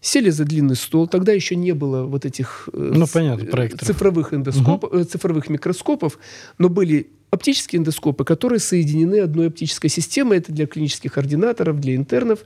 Сели 0.00 0.30
за 0.30 0.44
длинный 0.44 0.76
стол. 0.76 1.08
Тогда 1.08 1.32
еще 1.32 1.56
не 1.56 1.72
было 1.72 2.04
вот 2.04 2.24
этих 2.24 2.68
э, 2.72 2.92
ну, 2.94 3.06
понятно, 3.06 3.46
проекторов. 3.46 3.86
цифровых, 3.86 4.32
эндоскопов, 4.32 4.92
угу. 4.92 5.04
цифровых 5.04 5.48
микроскопов, 5.48 6.18
но 6.58 6.68
были 6.68 7.10
оптические 7.30 7.80
эндоскопы, 7.80 8.24
которые 8.24 8.58
соединены 8.60 9.20
одной 9.20 9.48
оптической 9.48 9.90
системой. 9.90 10.38
Это 10.38 10.52
для 10.52 10.66
клинических 10.66 11.18
ординаторов, 11.18 11.80
для 11.80 11.96
интернов. 11.96 12.40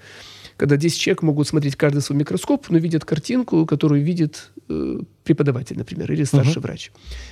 Когда 0.57 0.77
10 0.77 0.99
человек 0.99 1.23
могут 1.23 1.49
смотреть 1.49 1.77
каждый 1.77 2.03
свой 2.03 2.19
микроскоп, 2.19 2.69
но 2.69 2.79
видят 2.79 3.05
картинку, 3.05 3.67
которую 3.67 4.03
видит 4.03 4.51
э, 4.69 5.01
преподаватель, 5.25 5.77
например, 5.77 6.12
или 6.12 6.25
старший 6.25 6.59
угу. 6.59 6.62
врач. 6.62 6.91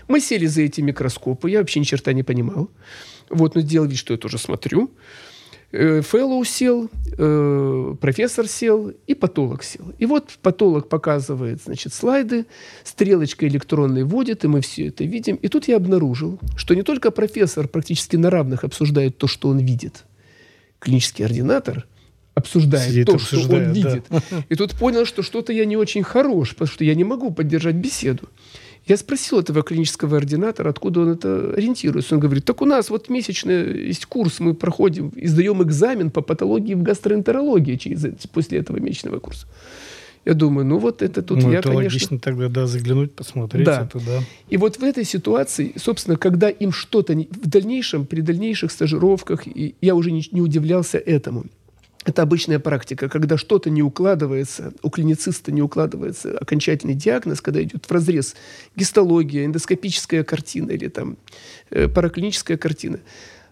Мы 0.09 0.21
сели 0.21 0.47
за 0.47 0.63
эти 0.63 0.81
микроскопы. 0.81 1.51
Я 1.51 1.61
вообще 1.61 1.81
ни 1.81 1.85
черта 1.85 2.13
не 2.13 2.23
понимал. 2.23 2.71
Вот, 3.29 3.55
но 3.55 3.61
сделал 3.61 3.87
вид, 3.87 3.99
что 3.99 4.13
я 4.13 4.19
тоже 4.19 4.39
смотрю. 4.39 4.91
Э, 5.73 6.01
Фэллоу 6.01 6.45
сел, 6.45 6.91
э, 7.17 7.95
профессор 8.01 8.49
сел 8.49 8.93
и 9.07 9.15
патолог 9.15 9.63
сел. 9.63 9.93
И 9.99 10.07
вот 10.07 10.39
патолог 10.43 10.89
показывает, 10.89 11.63
значит, 11.63 11.95
слайды, 11.95 12.47
стрелочка 12.83 13.47
электронной 13.47 14.03
вводит, 14.03 14.45
и 14.45 14.49
мы 14.49 14.63
все 14.63 14.89
это 14.89 15.05
видим. 15.05 15.37
И 15.37 15.49
тут 15.49 15.69
я 15.69 15.77
обнаружил, 15.77 16.41
что 16.57 16.75
не 16.75 16.83
только 16.83 17.13
профессор 17.13 17.69
практически 17.69 18.17
на 18.17 18.31
равных 18.31 18.65
обсуждает 18.65 19.17
то, 19.17 19.29
что 19.29 19.49
он 19.49 19.59
видит. 19.59 20.05
Клинический 20.81 21.25
ординатор 21.25 21.87
обсуждает 22.35 22.91
Сидит, 22.91 23.07
то, 23.07 23.19
что 23.19 23.39
он 23.39 23.73
видит. 23.73 24.05
Да. 24.09 24.21
И 24.49 24.57
тут 24.57 24.75
понял, 24.75 25.05
что 25.05 25.23
что-то 25.23 25.53
я 25.53 25.67
не 25.67 25.77
очень 25.77 26.03
хорош, 26.03 26.51
потому 26.55 26.69
что 26.69 26.85
я 26.85 26.95
не 26.95 27.05
могу 27.05 27.31
поддержать 27.31 27.77
беседу. 27.77 28.29
Я 28.91 28.97
спросил 28.97 29.39
этого 29.39 29.63
клинического 29.63 30.17
ординатора, 30.17 30.71
откуда 30.71 31.03
он 31.03 31.11
это 31.11 31.55
ориентируется. 31.57 32.17
Он 32.17 32.21
говорит, 32.21 32.45
так 32.45 32.61
у 32.61 32.65
нас 32.65 32.91
вот 32.91 33.09
месячный 33.09 33.87
есть 33.87 34.05
курс, 34.07 34.41
мы 34.41 34.53
проходим, 34.53 35.13
издаем 35.15 35.63
экзамен 35.63 36.11
по 36.11 36.23
патологии 36.23 36.75
в 36.75 36.83
гастроэнтерологии 36.83 37.77
через, 37.77 38.05
после 38.33 38.59
этого 38.59 38.79
месячного 38.79 39.21
курса. 39.21 39.47
Я 40.25 40.35
думаю, 40.35 40.67
ну 40.67 40.79
вот 40.79 41.03
это 41.03 41.23
тут 41.23 41.41
ну, 41.41 41.53
я, 41.53 41.61
это 41.61 41.69
конечно... 41.69 41.85
логично 41.85 42.19
тогда, 42.19 42.49
да, 42.49 42.67
заглянуть, 42.67 43.13
посмотреть 43.13 43.65
да. 43.65 43.83
это, 43.83 44.05
да. 44.05 44.25
И 44.49 44.57
вот 44.57 44.79
в 44.79 44.83
этой 44.83 45.05
ситуации, 45.05 45.73
собственно, 45.77 46.17
когда 46.17 46.49
им 46.51 46.73
что-то 46.73 47.13
в 47.13 47.49
дальнейшем, 47.49 48.07
при 48.07 48.23
дальнейших 48.23 48.73
стажировках, 48.73 49.45
я 49.47 49.95
уже 49.95 50.11
не, 50.11 50.27
не 50.33 50.41
удивлялся 50.41 50.99
этому– 50.99 51.45
это 52.05 52.23
обычная 52.23 52.59
практика, 52.59 53.09
когда 53.09 53.37
что-то 53.37 53.69
не 53.69 53.83
укладывается, 53.83 54.73
у 54.83 54.89
клинициста 54.89 55.53
не 55.53 55.61
укладывается 55.61 56.37
окончательный 56.37 56.95
диагноз, 56.95 57.41
когда 57.41 57.63
идет 57.63 57.85
в 57.85 57.93
разрез 57.93 58.37
гистология, 58.75 59.45
эндоскопическая 59.45 60.25
картина 60.25 60.71
или 60.71 60.89
там 60.89 61.19
э, 61.71 61.89
параклиническая 61.89 62.57
картина. 62.57 63.01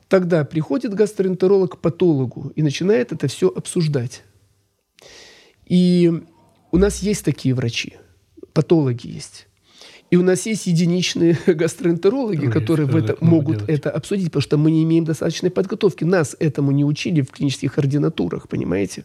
Тогда 0.09 0.45
приходит 0.45 0.95
гастроэнтеролог 0.95 1.75
к 1.75 1.81
патологу 1.81 2.53
и 2.57 2.63
начинает 2.63 3.13
это 3.13 3.29
все 3.29 3.49
обсуждать. 3.49 4.23
И 5.67 6.11
у 6.71 6.79
нас 6.79 7.01
есть 7.01 7.27
такие 7.27 7.55
врачи, 7.55 7.97
патологи 8.55 9.09
есть. 9.09 9.48
И 10.11 10.17
у 10.17 10.23
нас 10.23 10.47
есть 10.47 10.67
единичные 10.67 11.39
гастроэнтерологи, 11.47 12.39
Другие, 12.39 12.53
которые 12.53 12.87
в 12.87 12.97
это 12.97 13.17
могут 13.21 13.59
делать. 13.59 13.71
это 13.71 13.91
обсудить, 13.91 14.27
потому 14.27 14.43
что 14.43 14.57
мы 14.57 14.71
не 14.71 14.83
имеем 14.85 15.05
достаточной 15.05 15.51
подготовки. 15.51 16.05
Нас 16.05 16.37
этому 16.39 16.71
не 16.71 16.85
учили 16.85 17.21
в 17.21 17.31
клинических 17.31 17.77
ординатурах, 17.79 18.49
понимаете? 18.49 19.05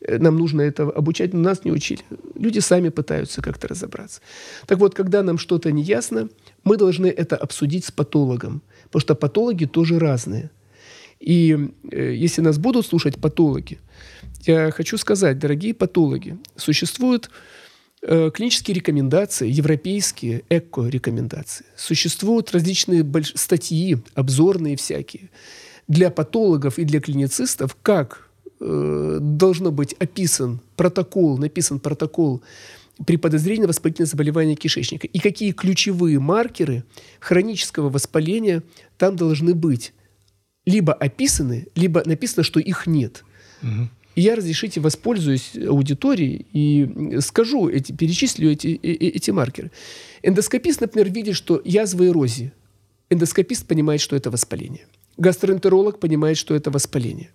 Э, 0.00 0.18
нам 0.18 0.38
нужно 0.38 0.62
это 0.62 0.84
обучать, 0.84 1.34
но 1.34 1.40
нас 1.40 1.64
не 1.64 1.72
учили. 1.72 2.00
Люди 2.34 2.60
сами 2.60 2.88
пытаются 2.88 3.42
как-то 3.42 3.68
разобраться. 3.68 4.20
Так 4.66 4.78
вот, 4.78 4.94
когда 4.94 5.22
нам 5.22 5.38
что-то 5.38 5.70
не 5.70 5.82
ясно, 5.82 6.28
мы 6.64 6.76
должны 6.76 7.06
это 7.06 7.36
обсудить 7.36 7.84
с 7.84 7.90
патологом, 7.90 8.62
потому 8.84 9.00
что 9.00 9.14
патологи 9.14 9.66
тоже 9.66 9.98
разные. 9.98 10.50
И 11.20 11.72
э, 11.90 12.14
если 12.14 12.40
нас 12.40 12.58
будут 12.58 12.86
слушать 12.86 13.20
патологи, 13.20 13.78
я 14.46 14.70
хочу 14.70 14.96
сказать, 14.98 15.38
дорогие 15.38 15.74
патологи, 15.74 16.38
существует 16.56 17.28
клинические 18.00 18.74
рекомендации, 18.74 19.48
европейские 19.48 20.44
эко-рекомендации. 20.48 21.66
Существуют 21.76 22.52
различные 22.52 23.02
больш... 23.02 23.32
статьи, 23.34 23.98
обзорные 24.14 24.76
всякие, 24.76 25.30
для 25.88 26.10
патологов 26.10 26.78
и 26.78 26.84
для 26.84 27.00
клиницистов, 27.00 27.76
как 27.82 28.28
э, 28.60 29.18
должно 29.20 29.72
быть 29.72 29.94
описан 29.94 30.60
протокол, 30.76 31.38
написан 31.38 31.80
протокол 31.80 32.42
при 33.06 33.16
подозрении 33.16 33.62
на 33.62 33.68
воспалительное 33.68 34.08
заболевание 34.08 34.56
кишечника 34.56 35.06
и 35.06 35.18
какие 35.18 35.52
ключевые 35.52 36.18
маркеры 36.18 36.84
хронического 37.20 37.90
воспаления 37.90 38.62
там 38.96 39.16
должны 39.16 39.54
быть 39.54 39.92
либо 40.66 40.92
описаны, 40.92 41.68
либо 41.74 42.02
написано, 42.04 42.42
что 42.42 42.60
их 42.60 42.86
нет. 42.86 43.24
Угу. 43.62 43.88
И 44.18 44.20
я, 44.20 44.34
разрешите, 44.34 44.80
воспользуюсь 44.80 45.52
аудиторией 45.54 46.44
и 46.52 47.20
скажу, 47.20 47.68
эти, 47.68 47.92
перечислю 47.92 48.50
эти, 48.50 48.66
э, 48.82 48.88
э, 48.88 49.10
эти 49.14 49.30
маркеры. 49.30 49.70
Эндоскопист, 50.24 50.80
например, 50.80 51.08
видит, 51.12 51.36
что 51.36 51.62
язва 51.64 52.04
эрозии. 52.04 52.50
Эндоскопист 53.10 53.64
понимает, 53.66 54.00
что 54.00 54.16
это 54.16 54.32
воспаление. 54.32 54.86
Гастроэнтеролог 55.18 56.00
понимает, 56.00 56.36
что 56.36 56.56
это 56.56 56.72
воспаление. 56.72 57.30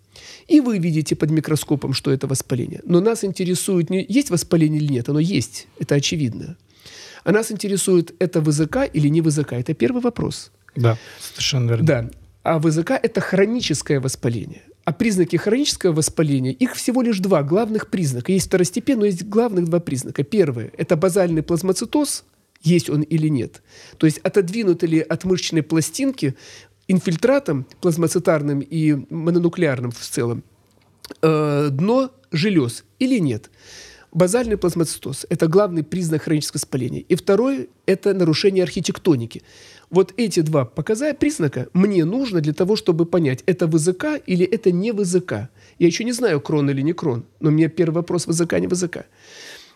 И 0.50 0.60
вы 0.60 0.78
видите 0.78 1.16
под 1.16 1.32
микроскопом, 1.32 1.94
что 1.94 2.12
это 2.12 2.28
воспаление. 2.28 2.82
Но 2.84 3.00
нас 3.00 3.24
интересует, 3.24 3.90
не 3.90 4.06
есть 4.10 4.30
воспаление 4.30 4.82
или 4.82 4.92
нет. 4.92 5.08
Оно 5.08 5.20
есть, 5.20 5.68
это 5.80 5.96
очевидно. 5.96 6.58
А 7.24 7.32
нас 7.32 7.50
интересует, 7.50 8.14
это 8.20 8.42
ВЗК 8.42 8.80
или 8.92 9.08
не 9.08 9.22
ВЗК. 9.22 9.54
Это 9.54 9.74
первый 9.74 10.02
вопрос. 10.02 10.52
Да, 10.76 10.98
совершенно 11.22 11.70
верно. 11.70 11.86
Да. 11.86 12.10
А 12.44 12.60
ВЗК– 12.60 12.92
это 13.04 13.22
хроническое 13.22 14.02
воспаление. 14.02 14.64
А 14.86 14.92
признаки 14.92 15.38
хронического 15.38 15.94
воспаления, 15.94 16.52
их 16.52 16.76
всего 16.76 17.02
лишь 17.02 17.20
два 17.20 17.42
главных 17.42 17.90
признака. 17.90 18.34
Есть 18.34 18.48
второстепенные, 18.48 19.00
но 19.00 19.06
есть 19.06 19.24
главных 19.24 19.66
два 19.66 19.80
признака. 19.80 20.24
Первое– 20.24 20.72
это 20.78 20.98
базальный 20.98 21.42
плазмоцитоз, 21.42 22.26
есть 22.62 22.90
он 22.90 23.02
или 23.02 23.30
нет. 23.30 23.62
То 23.98 24.06
есть 24.06 24.20
отодвинуты 24.20 24.88
ли 24.88 25.00
от 25.00 25.24
мышечной 25.24 25.64
пластинки 25.64 26.36
инфильтратом 26.88 27.66
плазмоцитарным 27.82 28.60
и 28.60 28.94
мононуклеарным 29.10 29.92
в 29.92 30.00
целом 30.00 30.44
э, 31.22 31.70
дно 31.72 32.12
желез 32.32 32.84
или 33.00 33.20
нет. 33.20 33.50
Базальный 34.14 34.58
плазмоцитоз– 34.58 35.26
это 35.30 35.48
главный 35.48 35.84
признак 35.84 36.24
хронического 36.24 36.60
воспаления. 36.60 37.02
И 37.02 37.16
второй– 37.16 37.70
это 37.88 38.14
нарушение 38.14 38.64
архитектоники. 38.64 39.42
Вот 39.90 40.14
эти 40.18 40.42
два 40.42 40.66
показания, 40.66 41.16
признака 41.16 41.68
мне 41.74 42.06
нужно 42.06 42.40
для 42.40 42.54
того, 42.54 42.76
чтобы 42.76 43.08
понять, 43.08 43.44
это 43.48 43.66
ВЗК 43.66 44.22
или 44.28 44.46
это 44.46 44.72
не 44.72 44.92
ВЗК. 44.92 45.50
Я 45.80 45.88
еще 45.88 46.04
не 46.04 46.12
знаю, 46.12 46.42
крон 46.42 46.70
или 46.70 46.82
не 46.82 46.94
крон, 46.94 47.26
но 47.40 47.50
у 47.50 47.52
меня 47.52 47.70
первый 47.70 47.96
вопрос– 47.96 48.28
ВЗК, 48.28 48.60
не 48.60 48.68
ВЗК. 48.68 49.06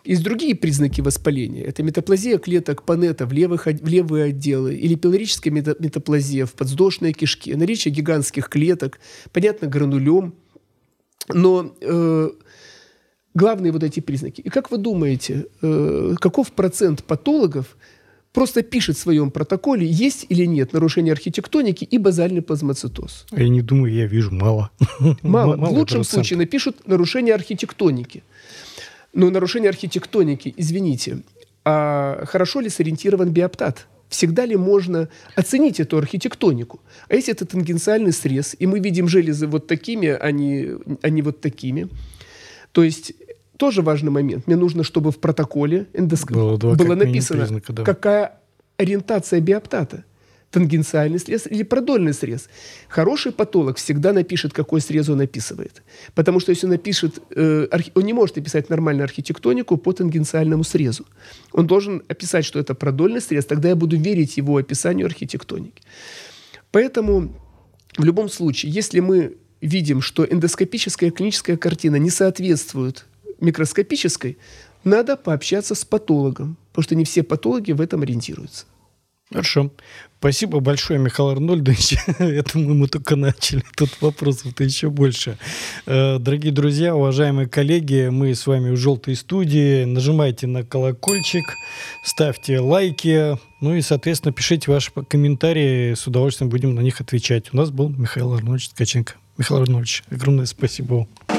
Есть 0.04 0.22
другие 0.22 0.54
признаки 0.54 1.00
воспаления. 1.00 1.64
Это 1.64 1.82
метаплазия 1.82 2.38
клеток 2.38 2.84
панета 2.84 3.26
в, 3.26 3.32
левых, 3.32 3.66
в 3.66 3.88
левые 3.88 4.26
отделы 4.26 4.76
или 4.76 4.94
пилорическая 4.94 5.52
метаплазия 5.52 6.46
в 6.46 6.52
подвздошной 6.52 7.12
кишке, 7.12 7.56
наличие 7.56 7.92
гигантских 7.92 8.48
клеток, 8.48 9.00
понятно, 9.32 9.66
гранулем. 9.66 10.34
Но 11.28 11.74
э, 11.80 12.30
главные 13.34 13.72
вот 13.72 13.82
эти 13.82 14.00
признаки. 14.00 14.40
И 14.40 14.48
как 14.48 14.70
вы 14.70 14.78
думаете, 14.78 15.46
э, 15.62 16.14
каков 16.20 16.52
процент 16.52 17.04
патологов 17.04 17.76
просто 18.32 18.62
пишет 18.62 18.96
в 18.96 19.00
своем 19.00 19.30
протоколе, 19.30 19.86
есть 19.86 20.26
или 20.28 20.46
нет 20.46 20.72
нарушение 20.72 21.12
архитектоники 21.12 21.84
и 21.84 21.98
базальный 21.98 22.42
плазмоцитоз? 22.42 23.26
Я 23.32 23.48
не 23.48 23.62
думаю, 23.62 23.92
я 23.92 24.06
вижу 24.06 24.30
мало. 24.32 24.70
Мало. 25.22 25.56
В 25.56 25.72
лучшем 25.72 26.04
случае 26.04 26.38
напишут 26.38 26.86
нарушение 26.86 27.34
архитектоники. 27.34 28.22
Но 29.14 29.30
нарушение 29.30 29.70
архитектоники, 29.70 30.54
извините, 30.56 31.22
а 31.64 32.24
хорошо 32.26 32.60
ли 32.60 32.68
сориентирован 32.68 33.30
биоптат? 33.30 33.86
Всегда 34.08 34.46
ли 34.46 34.56
можно 34.56 35.08
оценить 35.34 35.80
эту 35.80 35.98
архитектонику? 35.98 36.80
А 37.08 37.14
если 37.14 37.32
это 37.34 37.44
тангенциальный 37.44 38.12
срез, 38.12 38.56
и 38.58 38.66
мы 38.66 38.80
видим 38.80 39.06
железы 39.06 39.46
вот 39.46 39.66
такими, 39.66 40.08
а 40.08 40.30
не, 40.30 40.76
а 41.02 41.10
не 41.10 41.20
вот 41.20 41.40
такими, 41.40 41.88
то 42.78 42.84
есть 42.84 43.12
тоже 43.56 43.82
важный 43.82 44.12
момент. 44.12 44.46
Мне 44.46 44.54
нужно, 44.54 44.84
чтобы 44.84 45.10
в 45.10 45.18
протоколе 45.18 45.88
эндоск... 45.94 46.30
было, 46.30 46.56
было 46.56 46.94
написано, 46.94 47.40
признака, 47.40 47.72
да. 47.72 47.82
какая 47.82 48.40
ориентация 48.76 49.40
биоптата 49.40 50.04
тангенциальный 50.52 51.18
срез 51.18 51.48
или 51.48 51.64
продольный 51.64 52.14
срез. 52.14 52.48
Хороший 52.88 53.32
патолог 53.32 53.78
всегда 53.78 54.12
напишет, 54.12 54.52
какой 54.52 54.80
срез 54.80 55.08
он 55.08 55.20
описывает. 55.20 55.82
Потому 56.14 56.38
что 56.38 56.52
если 56.52 56.66
он 56.66 56.70
напишет, 56.70 57.20
э, 57.34 57.66
он 57.94 58.04
не 58.04 58.12
может 58.12 58.38
описать 58.38 58.70
нормальную 58.70 59.02
архитектонику 59.02 59.76
по 59.76 59.92
тангенциальному 59.92 60.62
срезу. 60.62 61.04
Он 61.52 61.66
должен 61.66 62.04
описать, 62.06 62.44
что 62.44 62.60
это 62.60 62.76
продольный 62.76 63.20
срез, 63.20 63.44
тогда 63.44 63.70
я 63.70 63.74
буду 63.74 63.96
верить 63.96 64.36
его 64.36 64.56
описанию 64.56 65.06
архитектоники. 65.06 65.82
Поэтому 66.70 67.34
в 67.96 68.04
любом 68.04 68.28
случае, 68.28 68.70
если 68.70 69.00
мы 69.00 69.36
видим, 69.60 70.00
что 70.00 70.24
эндоскопическая 70.24 71.10
клиническая 71.10 71.56
картина 71.56 71.96
не 71.96 72.10
соответствует 72.10 73.06
микроскопической, 73.40 74.38
надо 74.84 75.16
пообщаться 75.16 75.74
с 75.74 75.84
патологом, 75.84 76.56
потому 76.70 76.84
что 76.84 76.94
не 76.94 77.04
все 77.04 77.22
патологи 77.22 77.72
в 77.72 77.80
этом 77.80 78.02
ориентируются. 78.02 78.66
Хорошо. 79.30 79.70
Спасибо 80.18 80.58
большое, 80.58 80.98
Михаил 80.98 81.28
Арнольдович. 81.28 81.96
Это 82.18 82.58
мы, 82.58 82.74
мы 82.74 82.88
только 82.88 83.14
начали. 83.14 83.62
Тут 83.76 83.90
вопросов-то 84.00 84.64
еще 84.64 84.90
больше. 84.90 85.38
Э, 85.86 86.18
дорогие 86.18 86.52
друзья, 86.52 86.96
уважаемые 86.96 87.48
коллеги, 87.48 88.08
мы 88.10 88.34
с 88.34 88.44
вами 88.48 88.70
в 88.70 88.76
«Желтой 88.76 89.14
студии». 89.14 89.84
Нажимайте 89.84 90.48
на 90.48 90.64
колокольчик, 90.64 91.44
ставьте 92.02 92.58
лайки, 92.58 93.38
ну 93.60 93.76
и, 93.76 93.80
соответственно, 93.80 94.32
пишите 94.32 94.72
ваши 94.72 94.90
комментарии. 94.90 95.94
С 95.94 96.04
удовольствием 96.08 96.50
будем 96.50 96.74
на 96.74 96.80
них 96.80 97.00
отвечать. 97.00 97.54
У 97.54 97.56
нас 97.56 97.70
был 97.70 97.88
Михаил 97.88 98.34
Арнольдович 98.34 98.70
Ткаченко. 98.70 99.14
Михаил 99.36 99.62
Арнольдович, 99.62 100.02
огромное 100.10 100.46
спасибо 100.46 100.94
вам. 100.94 101.37